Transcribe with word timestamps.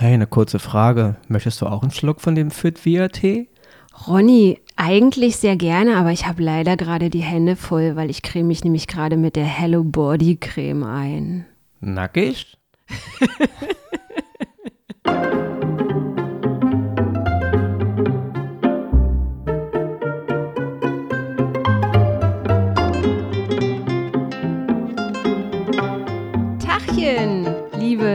Hey, 0.00 0.14
eine 0.14 0.26
kurze 0.26 0.58
Frage. 0.58 1.16
Möchtest 1.28 1.60
du 1.60 1.66
auch 1.66 1.82
einen 1.82 1.90
Schluck 1.90 2.22
von 2.22 2.34
dem 2.34 2.50
Fit 2.50 2.86
Via 2.86 3.08
Tee? 3.08 3.50
Ronny, 4.06 4.58
eigentlich 4.74 5.36
sehr 5.36 5.56
gerne, 5.56 5.98
aber 5.98 6.10
ich 6.10 6.26
habe 6.26 6.42
leider 6.42 6.78
gerade 6.78 7.10
die 7.10 7.20
Hände 7.20 7.54
voll, 7.54 7.96
weil 7.96 8.08
ich 8.08 8.22
creme 8.22 8.46
mich 8.46 8.64
nämlich 8.64 8.86
gerade 8.86 9.18
mit 9.18 9.36
der 9.36 9.44
Hello 9.44 9.84
Body 9.84 10.36
Creme 10.36 10.84
ein. 10.84 11.44
Nackig? 11.80 12.56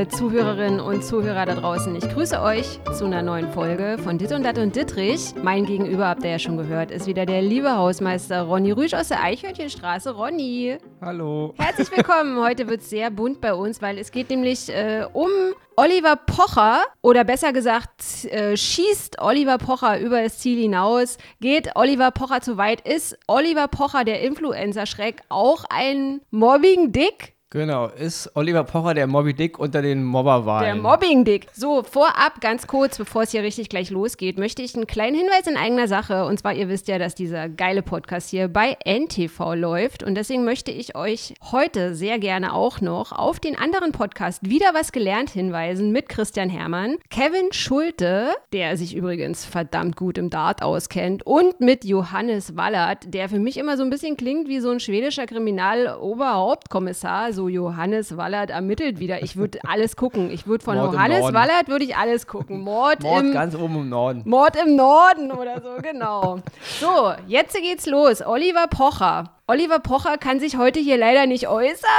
liebe 0.06 0.18
Zuhörerinnen 0.18 0.80
und 0.80 1.04
Zuhörer 1.04 1.48
da 1.48 1.56
draußen. 1.56 1.96
Ich 1.96 2.08
grüße 2.08 2.40
euch 2.40 2.80
zu 2.96 3.06
einer 3.06 3.24
neuen 3.24 3.52
Folge 3.52 3.98
von 4.04 4.20
Dit 4.20 4.32
und 4.34 4.44
Dat 4.44 4.60
und 4.60 4.76
Dittrich. 4.76 5.34
Mein 5.42 5.66
Gegenüber, 5.66 6.08
habt 6.08 6.24
ihr 6.24 6.32
ja 6.32 6.40
schon 6.40 6.58
gehört, 6.58 6.92
ist 6.92 7.08
wieder 7.08 7.26
der 7.26 7.42
liebe 7.42 7.76
Hausmeister 7.76 8.44
Ronny 8.44 8.72
Rüsch 8.72 8.94
aus 8.94 9.08
der 9.08 9.24
Eichhörnchenstraße. 9.24 10.12
Ronny, 10.12 10.78
Hallo. 11.02 11.56
herzlich 11.58 11.90
willkommen. 11.96 12.40
Heute 12.46 12.68
wird 12.68 12.82
es 12.82 12.90
sehr 12.92 13.10
bunt 13.10 13.42
bei 13.42 13.54
uns, 13.54 13.82
weil 13.82 13.98
es 13.98 14.12
geht 14.12 14.30
nämlich 14.30 14.70
äh, 14.70 15.08
um 15.12 15.30
Oliver 15.76 16.16
Pocher 16.16 16.84
oder 17.02 17.24
besser 17.24 17.52
gesagt 17.52 18.26
äh, 18.26 18.56
schießt 18.56 19.20
Oliver 19.20 19.58
Pocher 19.58 20.00
über 20.00 20.22
das 20.22 20.38
Ziel 20.38 20.62
hinaus, 20.62 21.18
geht 21.42 21.76
Oliver 21.76 22.12
Pocher 22.12 22.42
zu 22.42 22.58
weit, 22.58 22.88
ist 22.88 23.18
Oliver 23.28 23.68
Pocher 23.68 24.04
der 24.04 24.22
Influencer-Schreck 24.22 25.24
auch 25.30 25.66
ein 25.70 26.22
Mobbing-Dick? 26.30 27.35
Genau, 27.52 27.88
ist 27.88 28.36
Oliver 28.36 28.64
Pocher 28.64 28.96
der 28.96 29.06
Moby 29.06 29.34
Dick 29.34 29.60
unter 29.60 29.84
den 29.84 30.04
Mobberwahlen? 30.04 30.66
Der 30.66 30.76
Mobbing-Dick. 30.76 31.48
So, 31.54 31.84
vorab, 31.84 32.42
ganz 32.42 32.66
kurz, 32.66 32.98
bevor 32.98 33.22
es 33.22 33.32
hier 33.32 33.44
richtig 33.44 33.70
gleich 33.70 33.92
losgeht, 33.92 34.40
möchte 34.40 34.64
ich 34.64 34.76
einen 34.76 34.88
kleinen 34.88 35.16
Hinweis 35.16 35.46
in 35.48 35.56
eigener 35.56 35.88
Sache. 35.88 36.26
Und 36.26 36.40
zwar, 36.40 36.54
ihr 36.54 36.70
wisst 36.70 36.88
ja, 36.88 36.98
dass 36.98 37.14
dieser 37.14 37.48
geile 37.48 37.84
Podcast 37.84 38.32
hier 38.32 38.48
bei 38.48 38.76
NTV 38.84 39.54
läuft. 39.54 40.02
Und 40.02 40.16
deswegen 40.16 40.44
möchte 40.44 40.72
ich 40.72 40.96
euch 40.96 41.36
heute 41.52 41.94
sehr 41.94 42.18
gerne 42.18 42.54
auch 42.54 42.82
noch 42.82 43.12
auf 43.12 43.40
den 43.40 43.58
anderen 43.58 43.92
Podcast 43.92 44.50
Wieder 44.50 44.74
was 44.74 44.92
gelernt 44.92 45.30
hinweisen 45.30 45.92
mit 45.92 46.10
Christian 46.10 46.50
Hermann, 46.50 46.98
Kevin 47.12 47.54
Schulte, 47.54 48.32
der 48.54 48.76
sich 48.76 48.96
übrigens 48.96 49.46
verdammt 49.46 49.96
gut 49.96 50.18
im 50.18 50.32
Dart 50.32 50.64
auskennt, 50.64 51.26
und 51.26 51.62
mit 51.62 51.86
Johannes 51.86 52.58
Wallert, 52.58 53.14
der 53.14 53.30
für 53.30 53.40
mich 53.40 53.58
immer 53.58 53.78
so 53.78 53.84
ein 53.84 53.92
bisschen 53.92 54.18
klingt 54.18 54.48
wie 54.48 54.60
so 54.60 54.72
ein 54.72 54.80
schwedischer 54.80 55.28
Kriminaloberhauptkommissar, 55.28 57.35
so 57.36 57.48
Johannes 57.48 58.18
Wallert 58.18 58.50
ermittelt 58.50 59.00
wieder. 59.00 59.22
Ich 59.22 59.36
würde 59.36 59.60
alles 59.68 59.96
gucken. 59.96 60.32
Ich 60.32 60.48
würde 60.48 60.64
von 60.64 60.78
Mord 60.78 60.94
Johannes. 60.94 61.34
Wallert 61.34 61.68
würde 61.68 61.86
ich 61.86 61.96
alles 61.96 62.26
gucken. 62.26 62.62
Mord, 62.62 63.04
Mord 63.04 63.24
im 63.24 63.34
ganz 63.34 63.56
oben 63.56 63.76
im 63.76 63.90
Norden. 63.90 64.24
Mord 64.26 64.56
im 64.56 64.76
Norden 64.76 65.32
oder 65.32 65.62
so, 65.62 65.82
genau. 65.82 66.40
So, 66.80 67.14
jetzt 67.28 67.56
geht's 67.56 67.86
los. 67.86 68.26
Oliver 68.26 68.68
Pocher. 68.68 69.36
Oliver 69.48 69.80
Pocher 69.80 70.18
kann 70.18 70.40
sich 70.40 70.58
heute 70.58 70.80
hier 70.80 70.98
leider 70.98 71.28
nicht 71.28 71.48
äußern. 71.48 71.90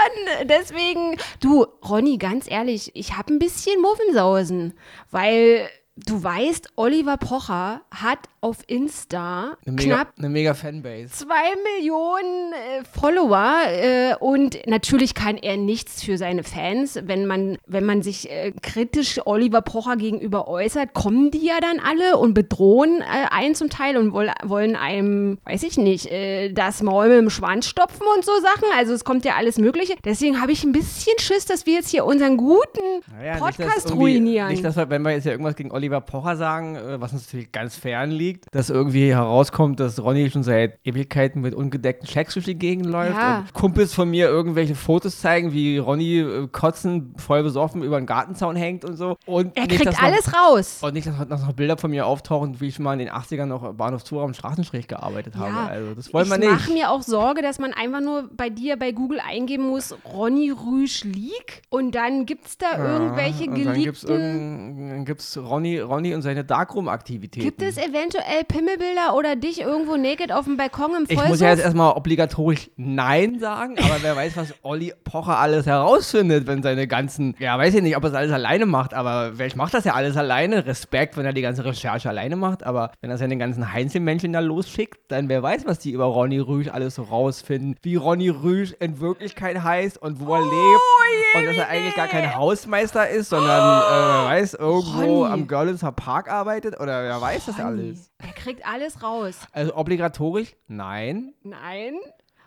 Deswegen, 0.45 1.17
du, 1.41 1.67
Ronny, 1.89 2.19
ganz 2.19 2.51
ehrlich, 2.51 2.91
ich 2.95 3.17
habe 3.17 3.33
ein 3.33 3.39
bisschen 3.39 3.81
Muffensausen, 3.81 4.75
weil 5.13 5.69
du 5.97 6.23
weißt, 6.23 6.69
Oliver 6.77 7.17
Pocher 7.17 7.81
hat 7.91 8.19
auf 8.41 8.59
Insta 8.69 9.57
Eine 9.67 9.75
mega, 9.77 9.95
knapp 9.95 10.09
eine 10.19 10.29
mega 10.29 10.55
Fanbase. 10.55 11.09
zwei 11.11 11.55
Millionen 11.79 12.53
äh, 12.53 12.85
Follower 13.01 13.55
äh, 13.67 14.15
und 14.21 14.59
natürlich 14.67 15.15
kann 15.15 15.37
er 15.37 15.57
nichts 15.57 16.03
für 16.05 16.17
seine 16.19 16.45
Fans. 16.45 17.01
Wenn 17.05 17.27
man, 17.27 17.59
wenn 17.67 17.85
man 17.85 18.03
sich 18.03 18.31
äh, 18.31 18.53
kritisch 18.63 19.21
Oliver 19.27 19.63
Pocher 19.63 19.97
gegenüber 19.97 20.47
äußert, 20.49 20.93
kommen 20.95 21.31
die 21.31 21.45
ja 21.47 21.59
dann 21.61 21.81
alle 21.81 22.19
und 22.19 22.35
bedrohen 22.35 23.01
äh, 23.01 23.05
einen 23.31 23.55
zum 23.55 23.71
Teil 23.71 23.97
und 23.97 24.13
woll, 24.13 24.31
wollen 24.45 24.77
einem, 24.77 25.39
weiß 25.45 25.63
ich 25.65 25.77
nicht, 25.79 26.07
äh, 26.13 26.53
das 26.53 26.83
Maul 26.83 27.09
mit 27.09 27.19
dem 27.19 27.31
Schwanz 27.31 27.67
stopfen 27.67 28.03
und 28.15 28.25
so 28.25 28.33
Sachen. 28.41 28.69
Also 28.77 28.93
es 28.93 29.05
kommt 29.05 29.25
ja 29.25 29.35
alles 29.37 29.59
Mögliche. 29.59 29.95
Deswegen 30.05 30.41
habe 30.41 30.53
ich 30.53 30.63
ein 30.63 30.73
bisschen 30.73 31.19
Schiss, 31.19 31.47
dass 31.47 31.67
wir 31.67 31.75
jetzt 31.75 31.89
hier 31.89 32.05
unseren 32.05 32.37
guten 32.37 33.03
Naja, 33.17 33.33
nicht, 33.33 33.41
Podcast 33.43 33.87
irgendwie- 33.87 33.99
ruinieren. 34.19 34.49
Nicht, 34.51 34.65
dass 34.65 34.77
wir, 34.77 34.89
wenn 34.91 35.03
wir 35.03 35.11
jetzt 35.13 35.25
ja 35.25 35.33
irgendwas 35.33 35.57
gegen 35.57 35.73
Oliver 35.73 35.86
Pocher 36.01 36.37
sagen, 36.37 36.77
äh, 36.77 37.01
was 37.01 37.13
uns 37.13 37.27
natürlich 37.27 37.53
ganz 37.53 37.77
fern 37.77 38.11
liegt, 38.11 38.47
dass 38.55 38.71
irgendwie 38.71 39.11
herauskommt, 39.11 39.81
dass 39.81 40.03
Ronny 40.03 40.31
schon 40.31 40.43
seit 40.43 40.79
Ewigkeiten 40.85 41.41
mit 41.43 41.55
ungedeckten 41.55 42.07
Checks 42.09 42.35
durch 42.35 42.47
die 42.47 42.55
Gegend 42.59 42.87
läuft 42.87 43.17
Ja. 43.17 43.39
und 43.41 43.53
Kumpels 43.55 43.95
von 43.95 44.09
mir 44.11 44.29
irgendwelche 44.29 44.75
Fotos 44.75 45.21
zeigen, 45.21 45.53
wie 45.53 45.79
Ronny 45.79 46.19
äh, 46.19 46.49
kotzen, 46.51 47.15
voll 47.17 47.43
besoffen 47.43 47.83
über 47.83 47.99
den 48.01 48.07
Gartenzaun 48.07 48.57
hängt 48.57 48.85
und 48.85 48.97
so. 48.97 49.17
Und 49.27 49.57
er 49.57 49.67
nicht, 49.67 49.81
kriegt 49.83 50.03
alles 50.03 50.27
noch, 50.27 50.35
raus. 50.35 50.79
Und 50.83 50.95
nicht, 50.95 51.07
dass 51.07 51.43
noch 51.43 51.53
Bilder 51.53 51.77
von 51.77 51.91
mir 51.91 52.07
auftauchen, 52.07 52.61
wie 52.61 52.67
ich 52.69 52.79
mal 52.79 52.93
in 52.95 52.99
den 53.01 53.11
80ern 53.11 53.47
noch 53.47 53.73
Bahnhofstour 53.75 54.23
am 54.23 54.35
Straßenstrich 54.35 54.89
gearbeitet 54.89 55.37
habe. 55.37 55.51
Ja, 55.53 55.67
Also 55.67 55.95
das 55.95 56.13
wollen 56.13 56.29
wir 56.29 56.37
ich 56.39 56.45
mache 56.51 56.71
nicht. 56.71 56.75
mir 56.75 56.91
auch 56.91 57.03
Sorge, 57.03 57.43
dass 57.43 57.59
man 57.59 57.73
einfach 57.73 58.01
nur 58.01 58.29
bei 58.37 58.51
dir 58.51 58.77
bei 58.79 58.93
Google 58.93 59.21
eingeben 59.27 59.67
muss, 59.67 59.95
Ronny 60.13 60.51
Rüsch 60.51 61.05
Leak 61.05 61.63
und 61.71 61.95
dann 61.95 62.27
gibt 62.27 62.47
es 62.47 62.59
da 62.59 62.77
irgendwelche 62.95 63.45
und 63.51 63.65
dann 63.65 63.75
irgend- 63.77 64.91
dann 64.91 65.05
gibt's 65.05 65.37
Ronny, 65.81 65.97
Ronny 65.97 66.15
und 66.15 66.23
seine 66.23 66.45
Darkroom-Aktivitäten. 66.45 67.45
Gibt 67.45 67.63
es 67.63 67.77
eventuell 67.79 68.45
Pimmelbilder 68.47 69.15
oder 69.17 69.35
dich 69.37 69.61
irgendwo 69.61 69.97
naked 69.97 70.31
auf 70.33 70.45
dem 70.45 70.57
Balkon 70.57 70.91
im 70.97 71.03
Ich 71.09 71.15
Vollsuff? 71.15 71.29
muss 71.29 71.41
ja 71.41 71.51
jetzt 71.51 71.63
erstmal 71.63 71.93
obligatorisch 71.97 72.71
Nein 72.77 73.39
sagen, 73.39 73.77
aber 73.79 73.97
wer 74.03 74.15
weiß, 74.17 74.37
was 74.37 74.55
Olli 74.63 74.93
Pocher 75.05 75.39
alles 75.39 75.67
herausfindet, 75.67 76.47
wenn 76.47 76.63
seine 76.63 76.87
ganzen, 76.87 77.35
ja, 77.39 77.59
weiß 77.59 77.75
ich 77.75 77.83
nicht, 77.83 77.97
ob 77.97 78.05
er 78.05 78.11
es 78.11 78.15
alles 78.15 78.33
alleine 78.33 78.67
macht, 78.67 78.95
aber 78.95 79.33
vielleicht 79.35 79.57
macht 79.57 79.75
das 79.75 79.85
ja 79.85 79.95
alles 79.95 80.17
alleine. 80.17 80.67
Respekt, 80.67 81.17
wenn 81.17 81.25
er 81.27 81.33
die 81.33 81.43
ganze 81.43 81.65
Recherche 81.65 82.09
alleine 82.09 82.37
macht, 82.37 82.65
aber 82.65 82.91
wenn 83.01 83.11
er 83.11 83.19
seine 83.19 83.37
ganzen 83.37 83.73
Heinzelmännchen 83.73 84.33
da 84.33 84.41
losschickt, 84.41 84.99
dann 85.09 85.29
wer 85.29 85.43
weiß, 85.43 85.67
was 85.67 85.79
die 85.79 85.93
über 85.93 86.05
Ronny 86.05 86.39
Rüsch 86.39 86.69
alles 86.69 86.95
so 86.97 87.03
rausfinden, 87.03 87.77
wie 87.83 87.97
Ronny 87.97 88.29
Rüsch 88.29 88.75
in 88.81 89.01
Wirklichkeit 89.01 89.63
heißt 89.63 90.01
und 90.01 90.21
wo 90.21 90.35
er 90.35 90.41
lebt 90.41 90.53
Oh, 90.55 91.39
und 91.39 91.47
dass 91.47 91.57
er 91.57 91.69
eigentlich 91.69 91.95
gar 91.95 92.07
kein 92.09 92.35
Hausmeister 92.35 93.09
ist, 93.11 93.29
sondern, 93.31 93.61
äh, 93.61 93.85
wer 93.91 94.25
weiß, 94.27 94.55
irgendwo 94.55 95.23
Ronny. 95.25 95.33
am 95.33 95.47
Görlitzer 95.67 95.91
Park 95.91 96.31
arbeitet 96.31 96.79
oder 96.79 97.03
wer 97.03 97.21
weiß 97.21 97.47
das 97.47 97.59
alles. 97.59 98.13
Er 98.19 98.33
kriegt 98.33 98.65
alles 98.65 99.03
raus. 99.03 99.41
Also 99.51 99.75
obligatorisch? 99.75 100.55
Nein. 100.69 101.35
Nein? 101.43 101.95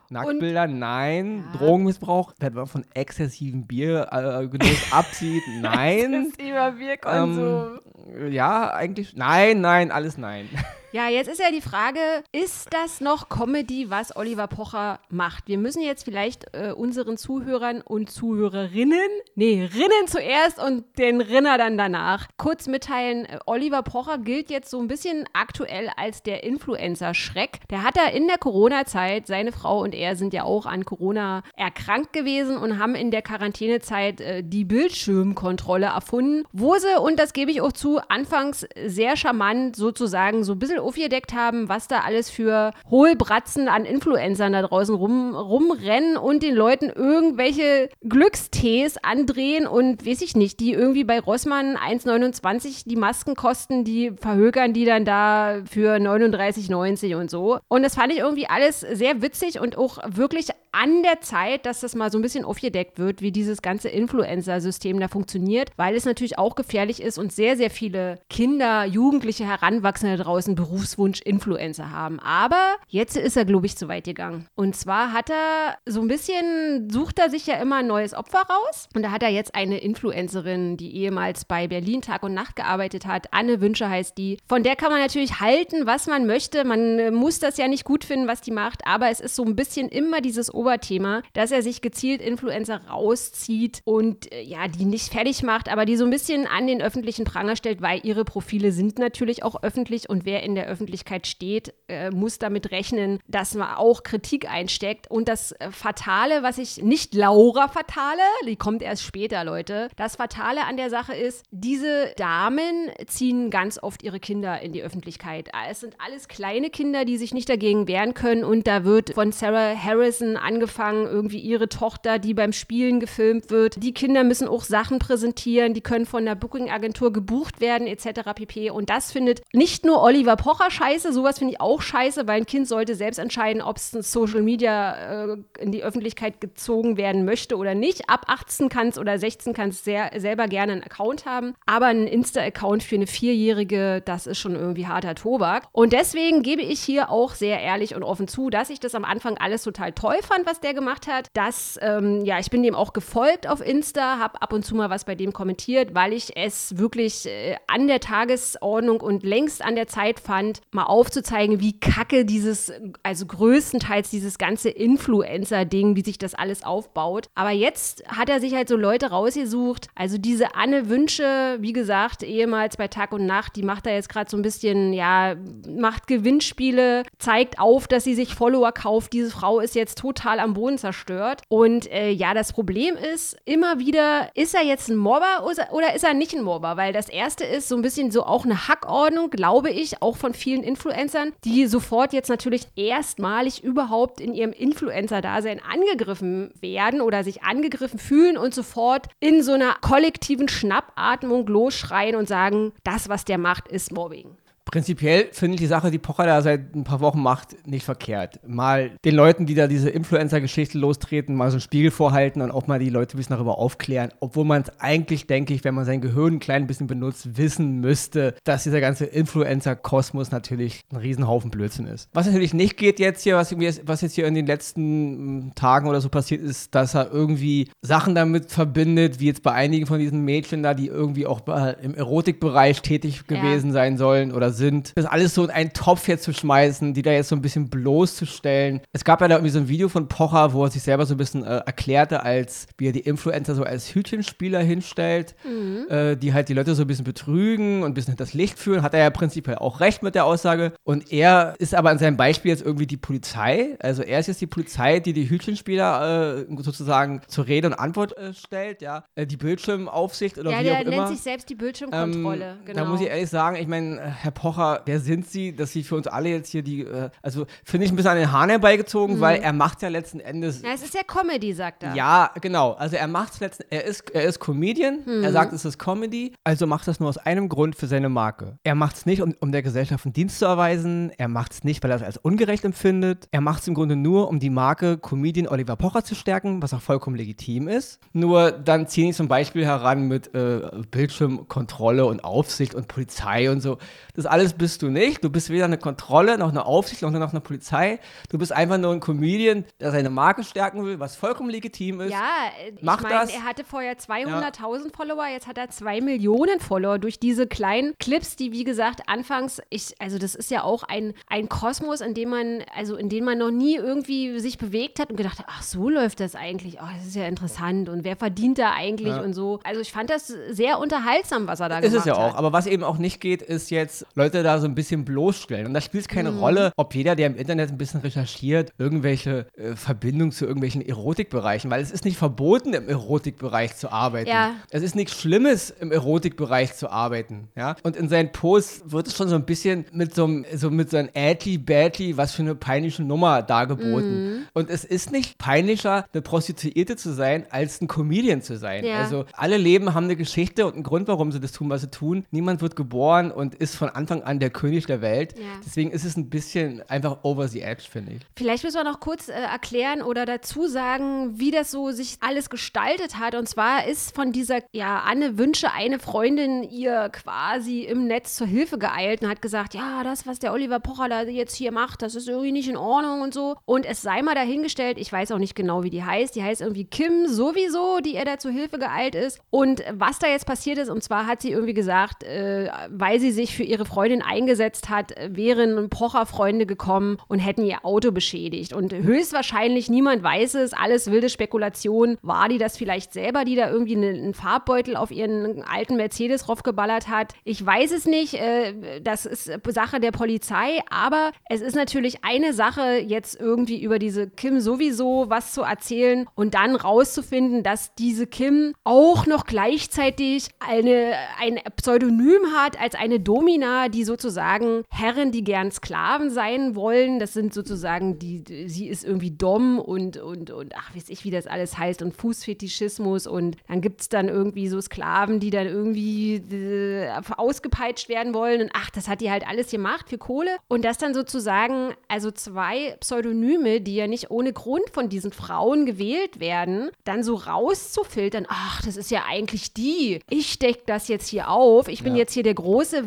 Nacktbilder, 0.09 0.68
nein. 0.68 1.44
Drogenmissbrauch, 1.58 2.34
wenn 2.40 2.53
man 2.53 2.66
von 2.66 2.85
exzessivem 2.94 3.68
Biergenuss 3.68 4.91
absieht, 4.91 5.44
nein. 5.59 6.31
Über 6.40 6.72
Bierkonsum. 6.72 7.79
Ähm, 8.16 8.31
ja, 8.31 8.74
eigentlich, 8.74 9.16
nein, 9.16 9.59
nein, 9.62 9.91
alles 9.91 10.18
nein. 10.18 10.50
Ja, 10.91 11.07
jetzt 11.07 11.27
ist 11.27 11.39
ja 11.39 11.51
die 11.51 11.61
Frage, 11.61 12.00
ist 12.31 12.73
das 12.73 13.00
noch 13.00 13.29
Comedy, 13.29 13.91
was 13.91 14.16
Oliver 14.16 14.47
Pocher 14.47 15.00
macht? 15.09 15.47
Wir 15.47 15.59
müssen 15.59 15.83
jetzt 15.83 16.03
vielleicht 16.03 16.45
äh, 16.53 16.72
unseren 16.72 17.16
Zuhörern 17.16 17.81
und 17.81 18.09
Zuhörerinnen, 18.09 19.07
nee, 19.35 19.69
Rinnen 19.72 20.07
zuerst 20.07 20.57
und 20.57 20.85
den 20.97 21.22
Rinner 21.22 21.59
dann 21.59 21.78
danach, 21.78 22.28
kurz 22.38 22.67
mitteilen, 22.67 23.25
äh, 23.25 23.38
Oliver 23.45 23.83
Pocher 23.83 24.17
gilt 24.17 24.49
jetzt 24.49 24.72
so 24.72 24.79
ein 24.79 24.88
bisschen 24.88 25.29
aktuell 25.33 25.91
als 25.95 26.23
der 26.23 26.44
Influencer-Schreck. 26.44 27.59
Der 27.69 27.83
hat 27.83 27.95
da 27.95 28.07
in 28.07 28.28
der 28.28 28.39
Corona-Zeit, 28.39 29.28
seine 29.28 29.51
Frau 29.51 29.81
und 29.83 29.94
er 29.94 30.16
sind 30.16 30.33
ja 30.33 30.44
auch 30.44 30.66
an 30.66 30.85
Corona 30.85 31.44
erkrankt 31.55 32.13
gewesen 32.13 32.57
und 32.57 32.79
haben 32.79 32.95
in 32.95 33.11
der 33.11 33.22
Quarantänezeit 33.22 34.22
äh, 34.22 34.44
die 34.44 34.66
Bildschirmkontrolle 34.66 35.85
erfunden, 35.85 36.45
wo 36.51 36.73
sie, 36.78 36.99
und 36.99 37.19
das 37.19 37.33
gebe 37.33 37.51
ich 37.51 37.61
auch 37.61 37.73
zu, 37.73 37.99
anfangs 38.09 38.66
sehr 38.88 39.16
charmant 39.16 39.75
sozusagen 39.75 40.44
so 40.44 40.53
ein 40.53 40.59
bisschen 40.59 40.78
aufgedeckt 40.81 41.34
haben, 41.34 41.69
was 41.69 41.88
da 41.88 42.01
alles 42.01 42.29
für 42.29 42.72
Hohlbratzen 42.90 43.67
an 43.67 43.85
Influencern 43.85 44.53
da 44.53 44.62
draußen 44.62 44.95
rum, 44.95 45.35
rumrennen 45.35 46.17
und 46.17 46.44
den 46.44 46.56
Leuten 46.56 46.90
irgendwelche 46.90 47.90
Glückstees 48.07 48.97
andrehen 49.03 49.67
und 49.67 50.06
weiß 50.06 50.22
ich 50.22 50.35
nicht, 50.35 50.59
die 50.59 50.73
irgendwie 50.73 51.03
bei 51.03 51.19
Rossmann 51.19 51.78
1,29 51.78 52.84
die 52.85 52.95
Masken 52.95 53.35
kosten, 53.35 53.84
die 53.84 54.11
verhökern 54.11 54.73
die 54.73 54.85
dann 54.85 55.05
da 55.05 55.61
für 55.70 55.96
39,90 55.96 57.16
und 57.16 57.29
so. 57.29 57.59
Und 57.67 57.84
das 57.84 57.96
fand 57.96 58.11
ich 58.11 58.20
irgendwie 58.20 58.47
alles 58.47 58.81
sehr 58.81 59.22
witzig 59.22 59.59
und 59.59 59.78
auch 59.78 59.99
wirklich 60.08 60.49
an 60.72 61.03
der 61.03 61.22
Zeit, 61.22 61.66
dass 61.66 61.79
das 61.79 61.96
mal 61.96 62.11
so 62.11 62.17
ein 62.17 62.22
bisschen 62.22 62.46
aufgedeckt 62.46 62.99
wird, 62.99 63.22
wie 63.22 63.31
dieses 63.31 63.61
ganze 63.61 63.90
Influencer-System 63.90 64.99
da 64.99 65.08
funktioniert, 65.08 65.72
weil 65.78 65.96
es 65.96 66.05
natürlich 66.05 66.37
auch 66.37 66.55
gefährlich 66.55 67.02
ist 67.02 67.17
und 67.17 67.31
sehr, 67.31 67.58
sehr 67.58 67.70
viele 67.70 68.20
Kinder, 68.29 68.85
Jugendliche, 68.85 69.46
Heranwachsende 69.46 70.17
draußen 70.17 70.55
Berufswunsch 70.69 71.21
Influencer 71.21 71.91
haben. 71.91 72.19
Aber 72.19 72.75
jetzt 72.87 73.17
ist 73.17 73.35
er, 73.35 73.45
glaube 73.45 73.66
ich, 73.66 73.75
zu 73.75 73.87
weit 73.87 74.03
gegangen. 74.03 74.47
Und 74.55 74.75
zwar 74.75 75.13
hat 75.13 75.29
er 75.29 75.77
so 75.85 76.01
ein 76.01 76.07
bisschen, 76.07 76.89
sucht 76.89 77.19
er 77.19 77.29
sich 77.29 77.47
ja 77.47 77.55
immer 77.55 77.77
ein 77.77 77.87
neues 77.87 78.13
Opfer 78.13 78.41
raus. 78.41 78.87
Und 78.95 79.03
da 79.03 79.11
hat 79.11 79.23
er 79.23 79.29
jetzt 79.29 79.55
eine 79.55 79.79
Influencerin, 79.79 80.77
die 80.77 80.95
ehemals 80.95 81.45
bei 81.45 81.67
Berlin 81.67 82.01
Tag 82.01 82.23
und 82.23 82.33
Nacht 82.33 82.55
gearbeitet 82.55 83.05
hat. 83.05 83.33
Anne 83.33 83.61
Wünsche 83.61 83.89
heißt 83.89 84.17
die. 84.17 84.37
Von 84.47 84.63
der 84.63 84.75
kann 84.75 84.91
man 84.91 85.01
natürlich 85.01 85.39
halten, 85.39 85.85
was 85.85 86.07
man 86.07 86.27
möchte. 86.27 86.63
Man 86.66 86.99
äh, 86.99 87.11
muss 87.11 87.39
das 87.39 87.57
ja 87.57 87.67
nicht 87.67 87.83
gut 87.83 88.03
finden, 88.03 88.27
was 88.27 88.41
die 88.41 88.51
macht. 88.51 88.85
Aber 88.85 89.09
es 89.09 89.19
ist 89.19 89.35
so 89.35 89.43
ein 89.43 89.55
bisschen 89.55 89.89
immer 89.89 90.21
dieses 90.21 90.53
Oberthema, 90.53 91.23
dass 91.33 91.51
er 91.51 91.63
sich 91.63 91.81
gezielt 91.81 92.21
Influencer 92.21 92.81
rauszieht 92.89 93.81
und 93.85 94.31
äh, 94.31 94.41
ja, 94.41 94.67
die 94.67 94.85
nicht 94.85 95.11
fertig 95.11 95.41
macht, 95.41 95.69
aber 95.69 95.85
die 95.85 95.97
so 95.97 96.05
ein 96.05 96.11
bisschen 96.11 96.45
an 96.45 96.67
den 96.67 96.81
öffentlichen 96.81 97.25
Pranger 97.25 97.55
stellt, 97.55 97.81
weil 97.81 98.01
ihre 98.03 98.23
Profile 98.23 98.71
sind 98.71 98.99
natürlich 98.99 99.43
auch 99.43 99.63
öffentlich 99.63 100.09
und 100.09 100.25
wer 100.25 100.43
in 100.43 100.55
der 100.55 100.59
Öffentlichkeit 100.67 101.28
steht, 101.28 101.73
äh, 101.88 102.09
muss 102.11 102.40
damit 102.40 102.72
rechnen, 102.72 103.20
dass 103.28 103.56
man 103.56 103.76
auch 103.76 104.03
Kritik 104.03 104.50
einsteckt. 104.50 105.09
Und 105.09 105.28
das 105.28 105.52
äh, 105.53 105.72
Fatale, 105.72 106.44
was 106.44 106.58
ich 106.58 106.82
nicht 106.82 107.14
Laura 107.14 107.67
Fatale, 107.67 108.22
die 108.46 108.56
kommt 108.56 108.82
erst 108.82 109.03
später, 109.03 109.44
Leute. 109.44 109.90
Das 109.96 110.16
Fatale 110.16 110.66
an 110.66 110.78
der 110.78 110.90
Sache 110.90 111.16
ist, 111.16 111.46
diese 111.52 112.14
Damen 112.17 112.91
ziehen 113.08 113.50
ganz 113.50 113.82
oft 113.82 114.03
ihre 114.03 114.20
Kinder 114.20 114.61
in 114.61 114.73
die 114.73 114.84
Öffentlichkeit. 114.84 115.50
Es 115.70 115.79
sind 115.82 115.96
alles 116.06 116.28
kleine 116.28 116.70
Kinder, 116.70 117.05
die 117.05 117.17
sich 117.17 117.34
nicht 117.34 117.50
dagegen 117.50 117.88
wehren 117.88 118.14
können 118.14 118.44
und 118.44 118.67
da 118.67 118.84
wird 118.84 119.14
von 119.14 119.32
Sarah 119.32 119.76
Harrison 119.76 120.38
angefangen, 120.38 121.05
irgendwie 121.05 121.40
ihre 121.40 121.70
Tochter, 121.70 122.20
die 122.20 122.34
beim 122.34 122.53
Spielen 122.53 123.00
gefilmt 123.00 123.50
wird. 123.50 123.82
Die 123.84 123.94
Kinder 123.94 124.23
müssen 124.23 124.47
auch 124.47 124.64
Sachen 124.64 125.00
präsentieren, 125.00 125.73
die 125.73 125.82
können 125.82 126.05
von 126.05 126.26
der 126.26 126.35
Booking-Agentur 126.35 127.14
gebucht 127.14 127.62
werden, 127.62 127.88
etc. 127.88 128.34
pp. 128.35 128.72
Und 128.72 128.90
das 128.90 129.12
findet 129.12 129.41
nicht 129.53 129.85
nur 129.85 130.02
Oliver 130.02 130.35
Pocher 130.49 130.72
scheiße, 130.72 131.13
sowas 131.13 131.37
finde 131.37 131.53
ich 131.53 131.61
auch 131.61 131.79
scheiße, 131.79 132.25
weil 132.25 132.37
ein 132.37 132.46
Kind 132.47 132.67
sollte 132.67 132.96
selbst 132.96 133.19
entscheiden, 133.19 133.61
ob 133.61 133.78
es 133.78 133.91
Social 133.91 134.41
Media 134.41 135.25
äh, 135.25 135.37
in 135.59 135.72
die 135.72 135.84
Öffentlichkeit 135.84 136.41
gezogen 136.41 136.97
werden 136.97 137.23
möchte 137.23 137.55
oder 137.55 137.75
nicht. 137.75 138.09
Ab 138.09 138.25
18 138.25 138.67
kann 138.67 138.87
es 138.87 138.97
oder 138.97 139.19
16 139.19 139.53
kann 139.53 139.69
es 139.69 139.84
selber 139.84 140.47
gerne 140.47 140.72
einen 140.72 140.81
Account 140.81 141.28
haben, 141.28 141.53
aber 141.67 141.85
ein 141.85 142.07
Insta-Account 142.07 142.81
für 142.81 142.96
eine 142.96 143.05
Vierjährige, 143.05 144.01
das 144.03 144.25
ist 144.25 144.40
schon 144.40 144.55
irgendwie 144.55 144.87
harter 144.87 145.13
Tobak. 145.13 145.67
Und 145.72 145.93
deswegen 145.93 146.41
gebe 146.41 146.63
ich 146.63 146.79
hier 146.79 147.11
auch 147.11 147.35
sehr 147.35 147.61
ehrlich 147.61 147.93
und 147.93 148.02
offen 148.02 148.28
zu, 148.28 148.49
dass 148.49 148.72
ich 148.72 148.79
das 148.79 148.95
am 148.95 149.05
Anfang 149.05 149.37
alles 149.37 149.61
total 149.61 149.91
toll 149.91 150.17
fand, 150.23 150.47
was 150.47 150.61
der 150.61 150.73
gemacht 150.73 151.05
hat. 151.05 151.28
Dass, 151.35 151.78
ähm, 151.84 152.25
ja, 152.25 152.40
ich 152.40 152.49
bin 152.49 152.63
dem 152.63 152.73
auch 152.73 152.93
gefolgt 152.93 153.47
auf 153.47 153.61
Insta, 153.63 154.17
habe 154.17 154.41
ab 154.41 154.52
und 154.52 154.66
zu 154.66 154.73
mal 154.73 154.90
was 154.90 155.05
bei 155.05 155.13
dem 155.13 155.31
kommentiert, 155.31 155.93
weil 155.93 156.11
ich 156.11 156.35
es 156.35 156.75
wirklich 156.79 157.28
äh, 157.28 157.57
an 157.67 157.87
der 157.87 157.99
Tagesordnung 157.99 158.99
und 159.02 159.22
längst 159.22 159.63
an 159.63 159.75
der 159.75 159.85
Zeit 159.85 160.19
fand, 160.19 160.39
mal 160.72 160.84
aufzuzeigen, 160.84 161.59
wie 161.59 161.80
kacke 161.80 162.26
dieses, 162.26 162.72
also 163.03 163.26
größtenteils 163.26 164.09
dieses 164.09 164.38
ganze 164.38 164.70
Influencer-Ding, 164.70 165.96
wie 165.96 166.03
sich 166.03 166.18
das 166.18 166.36
alles 166.36 166.64
aufbaut. 166.64 167.28
Aber 167.36 167.52
jetzt 167.52 168.03
hat 168.08 168.30
er 168.30 168.40
sich 168.40 168.53
halt 168.56 168.70
so 168.70 168.76
Leute 168.76 169.08
rausgesucht. 169.08 169.88
Also 169.96 170.18
diese 170.18 170.56
Anne 170.56 170.90
Wünsche, 170.90 171.58
wie 171.59 171.74
gesagt, 171.74 172.24
ehemals 172.24 172.78
bei 172.78 172.88
Tag 172.88 173.12
und 173.12 173.26
Nacht, 173.26 173.56
die 173.56 173.64
macht 173.64 173.86
da 173.86 173.91
jetzt 173.91 174.09
gerade 174.09 174.30
so 174.30 174.38
ein 174.38 174.41
bisschen, 174.41 174.94
ja, 174.94 175.36
macht 175.68 176.08
Gewinnspiele, 176.08 177.03
zeigt 177.18 177.59
auf, 177.59 177.88
dass 177.88 178.03
sie 178.03 178.16
sich 178.16 178.36
Follower 178.36 178.72
kauft. 178.72 179.14
Diese 179.14 179.32
Frau 179.32 179.59
ist 179.59 179.76
jetzt 179.76 179.97
total 179.97 180.40
am 180.40 180.53
Boden 180.53 180.78
zerstört. 180.78 181.41
Und 181.47 181.91
äh, 181.91 182.12
ja, 182.12 182.34
das 182.34 182.53
Problem 182.53 182.96
ist, 182.96 183.38
immer 183.46 183.80
wieder, 183.80 184.30
ist 184.36 184.56
er 184.56 184.64
jetzt 184.64 184.90
ein 184.90 184.96
Mobber 184.97 185.46
oder 185.72 185.96
ist 185.96 186.03
er 186.03 186.14
nicht 186.14 186.34
ein 186.34 186.44
Mobber? 186.44 186.78
Weil 186.78 186.94
das 186.94 187.09
erste 187.09 187.44
ist 187.44 187.68
so 187.68 187.76
ein 187.76 187.82
bisschen 187.82 188.12
so 188.12 188.24
auch 188.24 188.46
eine 188.46 188.68
Hackordnung, 188.68 189.30
glaube 189.30 189.70
ich, 189.70 190.02
auch 190.02 190.18
von 190.18 190.28
vielen 190.34 190.64
Influencern, 190.64 191.34
die 191.43 191.67
sofort 191.67 192.14
jetzt 192.14 192.29
natürlich 192.29 192.67
erstmalig 192.76 193.64
überhaupt 193.64 194.20
in 194.20 194.34
ihrem 194.34 194.52
Influencer-Dasein 194.52 195.61
angegriffen 195.61 196.52
werden 196.61 197.02
oder 197.02 197.23
sich 197.23 197.43
angegriffen 197.43 197.99
fühlen 197.99 198.37
und 198.37 198.53
sofort 198.53 199.08
in 199.20 199.43
so 199.43 199.53
einer 199.53 199.76
kollektiven 199.81 200.47
Schnappatmung 200.47 201.47
losschreien 201.47 202.16
und 202.16 202.28
sagen, 202.28 202.73
das, 202.84 203.09
was 203.09 203.26
der 203.26 203.37
macht, 203.37 203.67
ist 203.67 203.91
Mobbing. 203.91 204.37
Prinzipiell 204.71 205.29
finde 205.31 205.55
ich 205.55 205.61
die 205.61 205.67
Sache, 205.67 205.89
die 205.89 205.97
Pocher 205.97 206.25
da 206.25 206.41
seit 206.41 206.75
ein 206.75 206.83
paar 206.83 206.99
Wochen 206.99 207.21
macht, 207.21 207.67
nicht 207.67 207.83
verkehrt. 207.83 208.39
Mal 208.47 208.91
den 209.03 209.16
Leuten, 209.16 209.45
die 209.45 209.55
da 209.55 209.67
diese 209.67 209.89
Influencer-Geschichte 209.89 210.77
lostreten, 210.77 211.35
mal 211.35 211.49
so 211.49 211.55
einen 211.55 211.61
Spiegel 211.61 211.91
vorhalten 211.91 212.41
und 212.41 212.51
auch 212.51 212.67
mal 212.67 212.77
die 212.79 212.89
Leute 212.89 213.16
ein 213.16 213.17
bisschen 213.17 213.35
darüber 213.35 213.57
aufklären. 213.57 214.11
Obwohl 214.19 214.45
man 214.45 214.61
es 214.61 214.79
eigentlich, 214.79 215.25
denke 215.27 215.53
ich, 215.53 215.63
wenn 215.63 215.73
man 215.73 215.85
sein 215.85 216.01
Gehirn 216.01 216.35
ein 216.35 216.39
klein 216.39 216.67
bisschen 216.67 216.87
benutzt, 216.87 217.37
wissen 217.37 217.79
müsste, 217.79 218.35
dass 218.43 218.63
dieser 218.63 218.79
ganze 218.79 219.05
Influencer-Kosmos 219.05 220.31
natürlich 220.31 220.81
ein 220.91 220.97
Riesenhaufen 220.97 221.49
Blödsinn 221.49 221.87
ist. 221.87 222.09
Was 222.13 222.27
natürlich 222.27 222.53
nicht 222.53 222.77
geht 222.77 222.99
jetzt 222.99 223.23
hier, 223.23 223.35
was, 223.35 223.55
was 223.83 224.01
jetzt 224.01 224.13
hier 224.13 224.27
in 224.27 224.35
den 224.35 224.45
letzten 224.45 225.47
mm, 225.47 225.55
Tagen 225.55 225.87
oder 225.87 226.01
so 226.01 226.09
passiert 226.09 226.41
ist, 226.41 226.75
dass 226.75 226.93
er 226.93 227.11
irgendwie 227.11 227.69
Sachen 227.81 228.13
damit 228.13 228.51
verbindet, 228.51 229.19
wie 229.19 229.27
jetzt 229.27 229.41
bei 229.41 229.51
einigen 229.51 229.87
von 229.87 229.99
diesen 229.99 230.23
Mädchen 230.23 230.61
da, 230.61 230.73
die 230.73 230.87
irgendwie 230.87 231.25
auch 231.25 231.41
im 231.81 231.95
Erotikbereich 231.95 232.81
tätig 232.81 233.25
gewesen 233.25 233.67
ja. 233.67 233.73
sein 233.73 233.97
sollen 233.97 234.31
oder 234.31 234.51
sind, 234.59 234.91
das 234.96 235.06
alles 235.06 235.34
so 235.34 235.44
in 235.44 235.50
einen 235.50 235.73
Topf 235.73 236.08
jetzt 236.08 236.23
zu 236.23 236.34
schmeißen, 236.34 236.94
die 236.94 237.02
da 237.02 237.11
jetzt 237.11 237.29
so 237.29 237.35
ein 237.35 237.41
bisschen 237.41 237.70
bloßzustellen. 237.70 238.82
Es 238.94 239.03
gab 239.03 239.22
ja 239.22 239.28
da 239.28 239.35
irgendwie 239.35 239.52
so 239.52 239.59
ein 239.59 239.67
Video 239.67 239.90
von 239.90 240.08
Pocher, 240.08 240.53
wo 240.53 240.64
er 240.64 240.72
sich 240.72 240.84
selber 240.84 241.06
so 241.06 241.16
ein 241.16 241.17
bisschen 241.17 241.44
äh, 241.44 241.61
erklärte, 241.66 242.23
als 242.23 242.67
wie 242.78 242.90
er 242.90 242.91
die 242.91 243.00
Influencer 243.00 243.56
so 243.56 243.64
als 243.64 243.96
Hütchenspieler 243.96 244.59
hinstellt, 244.59 245.35
mhm. 245.44 245.90
äh, 245.90 246.16
die 246.16 246.34
halt 246.34 246.50
die 246.50 246.53
Leute 246.53 246.76
so 246.76 246.84
ein 246.84 246.88
bisschen 246.88 247.06
betrügen 247.06 247.84
und 247.84 247.91
ein 247.91 247.94
bisschen 247.94 248.16
das 248.16 248.34
Licht 248.34 248.59
führen. 248.59 248.84
Hat 248.84 248.94
er 248.94 249.00
ja 249.00 249.09
prinzipiell 249.09 249.58
auch 249.58 249.79
recht 249.79 250.03
mit 250.03 250.16
der 250.16 250.26
Aussage. 250.26 250.73
Und 250.84 251.12
er 251.12 251.55
ist 251.59 251.73
aber 251.73 251.91
in 251.91 251.97
seinem 251.97 252.17
Beispiel 252.17 252.52
jetzt 252.52 252.64
irgendwie 252.64 252.88
die 252.88 252.97
Polizei. 252.97 253.78
Also 253.79 254.03
er 254.03 254.20
ist 254.20 254.28
jetzt 254.28 254.41
die 254.41 254.47
Polizei, 254.47 255.00
die 255.00 255.14
die 255.14 255.29
Hütchenspieler 255.29 256.46
äh, 256.50 256.62
sozusagen 256.62 257.22
zur 257.27 257.48
Rede 257.48 257.67
und 257.67 257.74
Antwort 257.74 258.17
äh, 258.17 258.34
stellt, 258.34 258.82
ja. 258.82 259.03
Äh, 259.15 259.25
die 259.25 259.38
Bildschirmaufsicht 259.38 260.38
oder 260.38 260.51
ja, 260.51 260.60
wie 260.60 260.60
auch 260.60 260.63
immer. 260.65 260.77
Ja, 260.77 260.84
der 260.84 261.00
nennt 261.00 261.10
sich 261.10 261.22
selbst 261.22 261.50
die 261.50 261.55
Bildschirmkontrolle, 261.55 262.51
ähm, 262.51 262.65
genau. 262.65 262.84
Da 262.84 262.89
muss 262.89 263.01
ich 263.01 263.08
ehrlich 263.08 263.29
sagen, 263.29 263.55
ich 263.55 263.67
meine, 263.67 264.00
Herr 264.01 264.32
Pocher 264.32 264.49
Pocher, 264.50 264.81
wer 264.86 265.00
sind 265.00 265.27
sie, 265.27 265.55
dass 265.55 265.72
sie 265.72 265.84
für 265.84 265.96
uns 265.96 266.07
alle 266.07 266.29
jetzt 266.29 266.50
hier 266.50 266.63
die, 266.63 266.81
äh, 266.81 267.10
also 267.22 267.46
finde 267.63 267.86
ich 267.86 267.91
ein 267.91 267.96
bisschen 267.96 268.12
an 268.12 268.17
den 268.17 268.31
Haaren 268.31 268.50
herbeigezogen, 268.50 269.17
mhm. 269.17 269.22
weil 269.22 269.41
er 269.41 269.53
macht 269.53 269.84
ja 269.84 269.89
letzten 269.89 270.19
Endes. 270.19 270.63
Ja, 270.63 270.69
es 270.74 270.81
ist 270.81 270.96
ja 270.96 271.01
Comedy, 271.03 271.53
sagt 271.53 271.84
er. 271.84 271.93
Ja, 271.93 272.31
genau. 272.41 272.72
Also 272.74 272.96
er 272.96 273.07
macht 273.07 273.34
es 273.34 273.39
letzten, 273.39 273.65
er 273.69 273.84
ist, 273.86 274.10
er 274.10 274.24
ist 274.24 274.39
Comedian, 274.39 275.01
mhm. 275.05 275.24
er 275.24 275.31
sagt, 275.31 275.53
es 275.53 275.65
ist 275.65 275.77
Comedy, 275.77 276.34
also 276.43 276.65
macht 276.65 276.88
das 276.88 277.00
nur 277.00 277.10
aus 277.10 277.19
einem 277.19 277.48
Grund 277.48 277.75
für 277.75 277.86
seine 277.86 278.10
Marke. 278.10 278.57
Er 278.63 278.74
macht 278.74 278.96
es 278.96 279.05
nicht, 279.05 279.22
um, 279.22 279.36
um 279.39 279.51
der 279.51 279.62
Gesellschaft 279.62 280.05
einen 280.05 280.13
Dienst 280.13 280.39
zu 280.39 280.46
erweisen, 280.46 281.12
er 281.17 281.27
macht 281.27 281.51
es 281.51 281.63
nicht, 281.63 281.84
weil 281.84 281.91
er 281.91 281.98
es 281.98 282.03
als 282.03 282.17
ungerecht 282.17 282.65
empfindet, 282.65 283.27
er 283.31 283.41
macht 283.41 283.62
es 283.62 283.67
im 283.67 283.75
Grunde 283.75 283.95
nur, 283.95 284.29
um 284.29 284.39
die 284.39 284.50
Marke 284.50 284.98
Comedian 284.98 285.48
Oliver 285.48 285.75
Pocher 285.75 286.03
zu 286.03 286.15
stärken, 286.15 286.63
was 286.63 286.74
auch 286.74 286.81
vollkommen 286.81 287.15
legitim 287.15 287.67
ist. 287.67 288.00
Nur 288.13 288.51
dann 288.51 288.88
ziehe 288.88 289.10
ich 289.10 289.15
zum 289.15 289.27
Beispiel 289.27 289.65
heran 289.65 290.07
mit 290.07 290.34
äh, 290.34 290.62
Bildschirmkontrolle 290.89 292.05
und 292.05 292.24
Aufsicht 292.24 292.74
und 292.74 292.88
Polizei 292.88 293.51
und 293.51 293.62
so. 293.62 293.77
Das 294.15 294.25
alles 294.29 294.53
bist 294.53 294.81
du 294.81 294.89
nicht. 294.89 295.24
Du 295.24 295.29
bist 295.29 295.50
weder 295.50 295.65
eine 295.65 295.77
Kontrolle, 295.77 296.38
noch 296.38 296.50
eine 296.50 296.65
Aufsicht, 296.65 297.01
noch 297.01 297.13
eine 297.13 297.41
Polizei. 297.41 298.00
Du 298.29 298.38
bist 298.38 298.51
einfach 298.51 298.77
nur 298.77 298.93
ein 298.93 299.00
Comedian, 299.00 299.65
der 299.79 299.91
seine 299.91 300.10
Marke 300.10 300.43
stärken 300.43 300.86
will, 300.86 301.00
was 301.00 301.15
vollkommen 301.15 301.50
legitim 301.50 302.01
ist. 302.01 302.12
Ja, 302.12 302.27
ich 302.74 302.81
Mach 302.81 303.01
mein, 303.01 303.12
das. 303.12 303.34
er 303.34 303.43
hatte 303.43 303.63
vorher 303.63 303.98
200.000 303.98 304.25
ja. 304.25 304.89
Follower, 304.96 305.27
jetzt 305.27 305.48
hat 305.48 305.58
er 305.58 305.70
2 305.70 306.01
Millionen 306.01 306.60
Follower 306.60 307.00
durch 307.00 307.20
diese 307.20 307.48
kleinen 307.48 307.93
Clips, 308.00 308.36
die 308.36 308.51
wie 308.51 308.63
gesagt 308.63 309.01
anfangs, 309.08 309.62
ich, 309.69 309.95
also 310.00 310.17
das 310.17 310.36
ist 310.36 310.51
ja 310.51 310.63
auch 310.63 310.83
ein, 310.83 311.13
ein 311.27 311.50
Kosmos, 311.50 312.01
in 312.01 312.13
dem 312.13 312.29
man, 312.29 312.63
also 312.75 312.95
in 312.95 313.09
dem 313.09 313.25
man 313.25 313.38
noch 313.38 313.51
nie 313.51 313.75
irgendwie 313.75 314.39
sich 314.39 314.57
bewegt 314.57 315.00
hat 315.00 315.09
und 315.09 315.15
gedacht 315.17 315.39
hat, 315.39 315.48
ach 315.50 315.63
so 315.63 315.89
läuft 315.89 316.19
das 316.19 316.36
eigentlich, 316.36 316.77
oh, 316.81 316.88
das 316.95 317.07
ist 317.07 317.15
ja 317.15 317.25
interessant 317.25 317.89
und 317.89 318.03
wer 318.03 318.15
verdient 318.15 318.59
da 318.59 318.74
eigentlich 318.74 319.15
ja. 319.15 319.21
und 319.21 319.33
so. 319.33 319.59
Also 319.63 319.81
ich 319.81 319.91
fand 319.91 320.09
das 320.09 320.27
sehr 320.27 320.79
unterhaltsam, 320.79 321.48
was 321.48 321.59
er 321.59 321.69
da 321.69 321.79
ist 321.79 321.83
gemacht 321.83 322.01
hat. 322.01 322.07
Ist 322.07 322.12
es 322.12 322.17
ja 322.17 322.29
auch, 322.29 322.36
aber 322.36 322.53
was 322.53 322.67
eben 322.67 322.83
auch 322.83 322.98
nicht 322.98 323.19
geht, 323.19 323.41
ist 323.41 323.71
jetzt 323.71 324.05
Leute 324.19 324.43
da 324.43 324.59
so 324.59 324.65
ein 324.65 324.75
bisschen 324.75 325.05
bloßstellen. 325.05 325.65
Und 325.65 325.73
da 325.73 325.79
spielt 325.79 326.01
es 326.01 326.07
keine 326.09 326.31
mhm. 326.31 326.39
Rolle, 326.39 326.71
ob 326.75 326.93
jeder, 326.93 327.15
der 327.15 327.27
im 327.27 327.38
Internet 327.38 327.69
ein 327.71 327.77
bisschen 327.77 328.01
recherchiert, 328.01 328.73
irgendwelche 328.77 329.47
äh, 329.55 329.75
Verbindungen 329.75 330.33
zu 330.33 330.45
irgendwelchen 330.45 330.81
Erotikbereichen, 330.81 331.71
weil 331.71 331.81
es 331.81 331.91
ist 331.91 332.03
nicht 332.03 332.17
verboten, 332.17 332.73
im 332.73 332.89
Erotikbereich 332.89 333.77
zu 333.77 333.91
arbeiten. 333.91 334.29
Ja. 334.29 334.55
Es 334.71 334.83
ist 334.83 334.95
nichts 334.95 335.19
Schlimmes, 335.19 335.69
im 335.69 335.93
Erotikbereich 335.93 336.75
zu 336.75 336.89
arbeiten. 336.91 337.47
Ja? 337.55 337.77
Und 337.83 337.95
in 337.95 338.09
seinen 338.09 338.33
Posts 338.33 338.91
wird 338.91 339.07
es 339.07 339.15
schon 339.15 339.29
so 339.29 339.35
ein 339.35 339.45
bisschen 339.45 339.85
mit 339.93 340.13
so 340.13 340.25
einem, 340.25 340.45
so 340.53 340.69
mit 340.69 340.89
so 340.89 340.97
einem 340.97 341.09
Adly, 341.15 341.57
Badly, 341.57 342.17
was 342.17 342.33
für 342.33 342.41
eine 342.41 342.55
peinliche 342.55 343.03
Nummer 343.03 343.41
dargeboten. 343.41 344.33
Mhm. 344.33 344.41
Und 344.53 344.69
es 344.69 344.83
ist 344.83 345.13
nicht 345.13 345.38
peinlicher, 345.38 346.05
eine 346.11 346.21
Prostituierte 346.21 346.97
zu 346.97 347.13
sein, 347.13 347.45
als 347.51 347.79
ein 347.79 347.88
Comedian 347.88 348.41
zu 348.41 348.57
sein. 348.57 348.83
Ja. 348.83 348.99
Also 348.99 349.25
alle 349.31 349.55
Leben 349.55 349.93
haben 349.93 350.05
eine 350.05 350.17
Geschichte 350.17 350.65
und 350.65 350.73
einen 350.73 350.83
Grund, 350.83 351.07
warum 351.07 351.31
sie 351.31 351.39
das 351.39 351.53
tun, 351.53 351.69
was 351.69 351.81
sie 351.81 351.89
tun. 351.89 352.25
Niemand 352.31 352.61
wird 352.61 352.75
geboren 352.75 353.31
und 353.31 353.55
ist 353.55 353.75
von 353.75 353.88
Anfang 353.88 354.08
Anfang 354.09 354.23
an 354.23 354.39
der 354.39 354.49
König 354.49 354.87
der 354.87 355.01
Welt. 355.01 355.37
Ja. 355.37 355.45
Deswegen 355.63 355.91
ist 355.91 356.03
es 356.03 356.17
ein 356.17 356.29
bisschen 356.29 356.81
einfach 356.89 357.23
over 357.23 357.47
the 357.47 357.61
edge, 357.61 357.83
finde 357.89 358.13
ich. 358.13 358.21
Vielleicht 358.35 358.63
müssen 358.63 358.77
wir 358.77 358.83
noch 358.83 358.99
kurz 358.99 359.29
äh, 359.29 359.33
erklären 359.33 360.01
oder 360.01 360.25
dazu 360.25 360.67
sagen, 360.67 361.39
wie 361.39 361.51
das 361.51 361.69
so 361.71 361.91
sich 361.91 362.17
alles 362.21 362.49
gestaltet 362.49 363.19
hat. 363.19 363.35
Und 363.35 363.47
zwar 363.47 363.85
ist 363.85 364.15
von 364.15 364.31
dieser, 364.31 364.61
ja, 364.71 365.01
Anne 365.05 365.37
Wünsche 365.37 365.71
eine 365.71 365.99
Freundin 365.99 366.63
ihr 366.63 367.09
quasi 367.09 367.81
im 367.81 368.07
Netz 368.07 368.35
zur 368.35 368.47
Hilfe 368.47 368.79
geeilt 368.79 369.21
und 369.21 369.29
hat 369.29 369.41
gesagt, 369.41 369.75
ja, 369.75 370.03
das, 370.03 370.25
was 370.25 370.39
der 370.39 370.53
Oliver 370.53 370.79
Pocher 370.79 371.07
da 371.07 371.21
jetzt 371.21 371.55
hier 371.55 371.71
macht, 371.71 372.01
das 372.01 372.15
ist 372.15 372.27
irgendwie 372.27 372.51
nicht 372.51 372.69
in 372.69 372.77
Ordnung 372.77 373.21
und 373.21 373.33
so. 373.33 373.57
Und 373.65 373.85
es 373.85 374.01
sei 374.01 374.21
mal 374.21 374.35
dahingestellt, 374.35 374.97
ich 374.97 375.11
weiß 375.11 375.31
auch 375.31 375.37
nicht 375.37 375.55
genau, 375.55 375.83
wie 375.83 375.89
die 375.89 376.03
heißt. 376.03 376.35
Die 376.35 376.43
heißt 376.43 376.61
irgendwie 376.61 376.85
Kim 376.85 377.27
sowieso, 377.27 377.99
die 377.99 378.15
ihr 378.15 378.25
da 378.25 378.39
zur 378.39 378.51
Hilfe 378.51 378.79
geeilt 378.79 379.13
ist. 379.13 379.39
Und 379.51 379.83
was 379.93 380.19
da 380.19 380.27
jetzt 380.27 380.47
passiert 380.47 380.77
ist, 380.79 380.89
und 380.89 381.03
zwar 381.03 381.27
hat 381.27 381.41
sie 381.41 381.51
irgendwie 381.51 381.73
gesagt, 381.73 382.23
äh, 382.23 382.69
weil 382.89 383.19
sie 383.19 383.31
sich 383.31 383.55
für 383.55 383.63
ihre 383.63 383.85
Freundin 383.85 383.99
eingesetzt 384.22 384.89
hat, 384.89 385.13
wären 385.27 385.89
Pocher-Freunde 385.89 386.65
gekommen 386.65 387.18
und 387.27 387.39
hätten 387.39 387.65
ihr 387.65 387.84
Auto 387.84 388.12
beschädigt. 388.12 388.74
Und 388.74 388.94
höchstwahrscheinlich, 388.94 389.89
niemand 389.89 390.24
weiß 390.24 390.56
es, 390.56 390.74
alles 390.74 391.12
wilde 391.12 391.29
Spekulation, 391.29 392.18
war 392.22 392.50
die 392.50 392.58
das 392.58 392.77
vielleicht 392.77 393.13
selber, 393.13 393.46
die 393.46 393.56
da 393.56 393.70
irgendwie 393.70 393.96
einen, 393.96 394.15
einen 394.24 394.34
Farbbeutel 394.34 394.96
auf 394.96 395.12
ihren 395.12 395.63
alten 395.63 395.96
Mercedes 395.96 396.48
raufgeballert 396.48 397.08
hat. 397.08 397.34
Ich 397.44 397.65
weiß 397.65 397.91
es 397.91 398.06
nicht, 398.06 398.36
äh, 398.36 399.01
das 399.01 399.25
ist 399.25 399.51
Sache 399.70 400.00
der 400.00 400.12
Polizei, 400.12 400.82
aber 400.89 401.32
es 401.50 401.62
ist 401.62 401.75
natürlich 401.75 402.24
eine 402.24 402.53
Sache, 402.53 402.98
jetzt 402.98 403.39
irgendwie 403.39 403.82
über 403.82 404.00
diese 404.00 404.29
Kim 404.29 404.60
sowieso 404.60 405.29
was 405.29 405.53
zu 405.53 405.62
erzählen 405.62 406.27
und 406.36 406.53
dann 406.53 406.75
rauszufinden, 406.75 407.63
dass 407.63 407.94
diese 407.96 408.27
Kim 408.27 408.74
auch 408.84 409.25
noch 409.25 409.46
gleichzeitig 409.46 410.50
eine, 410.60 411.13
ein 411.39 411.60
Pseudonym 411.77 412.53
hat 412.56 412.79
als 412.79 412.96
eine 412.96 413.20
Domina, 413.20 413.88
die 413.89 414.03
sozusagen 414.03 414.84
Herren, 414.89 415.31
die 415.31 415.43
gern 415.43 415.72
Sklaven 415.72 416.29
sein 416.29 416.75
wollen. 416.75 417.19
Das 417.19 417.34
sind 417.34 417.53
sozusagen 417.53 418.19
die, 418.19 418.43
sie 418.67 418.88
ist 418.88 419.03
irgendwie 419.03 419.31
Dom 419.31 419.79
und, 419.79 420.17
und, 420.17 420.51
und 420.51 420.74
ach, 420.77 420.96
weiß 420.96 421.10
ich, 421.10 421.24
wie 421.24 421.31
das 421.31 421.48
alles 421.48 421.77
heißt 421.77 422.01
und 422.01 422.15
Fußfetischismus 422.15 423.27
und 423.27 423.58
dann 423.67 423.81
gibt 423.81 424.01
es 424.01 424.10
dann 424.10 424.27
irgendwie 424.27 424.67
so 424.67 424.79
Sklaven, 424.81 425.39
die 425.39 425.50
dann 425.50 425.67
irgendwie 425.67 426.36
äh, 426.36 427.10
ausgepeitscht 427.38 428.10
werden 428.10 428.34
wollen 428.34 428.62
und 428.62 428.72
ach, 428.74 428.89
das 428.89 429.08
hat 429.08 429.22
die 429.22 429.31
halt 429.31 429.48
alles 429.48 429.72
gemacht 429.72 430.10
für 430.10 430.17
Kohle 430.17 430.58
und 430.67 430.84
das 430.86 430.98
dann 430.98 431.13
sozusagen, 431.13 431.93
also 432.08 432.31
zwei 432.31 432.96
Pseudonyme, 433.00 433.81
die 433.81 433.96
ja 433.96 434.08
nicht 434.08 434.31
ohne 434.31 434.53
Grund 434.53 434.89
von 434.91 435.10
diesen 435.10 435.31
Frauen 435.31 435.86
gewählt 435.86 436.39
werden, 436.39 436.89
dann 437.03 437.24
so 437.24 437.36
rauszufiltern, 437.36 438.46
ach, 438.50 438.81
das 438.84 438.98
ist 438.98 439.12
ja 439.12 439.24
eigentlich 439.27 439.74
die. 439.74 440.19
Ich 440.29 440.51
stecke 440.51 440.81
das 440.86 441.08
jetzt 441.08 441.27
hier 441.27 441.50
auf. 441.50 441.88
Ich 441.88 442.03
bin 442.03 442.13
Ja. 442.13 442.19
jetzt 442.19 442.34
hier 442.34 442.43
der 442.43 442.53
große 442.53 443.03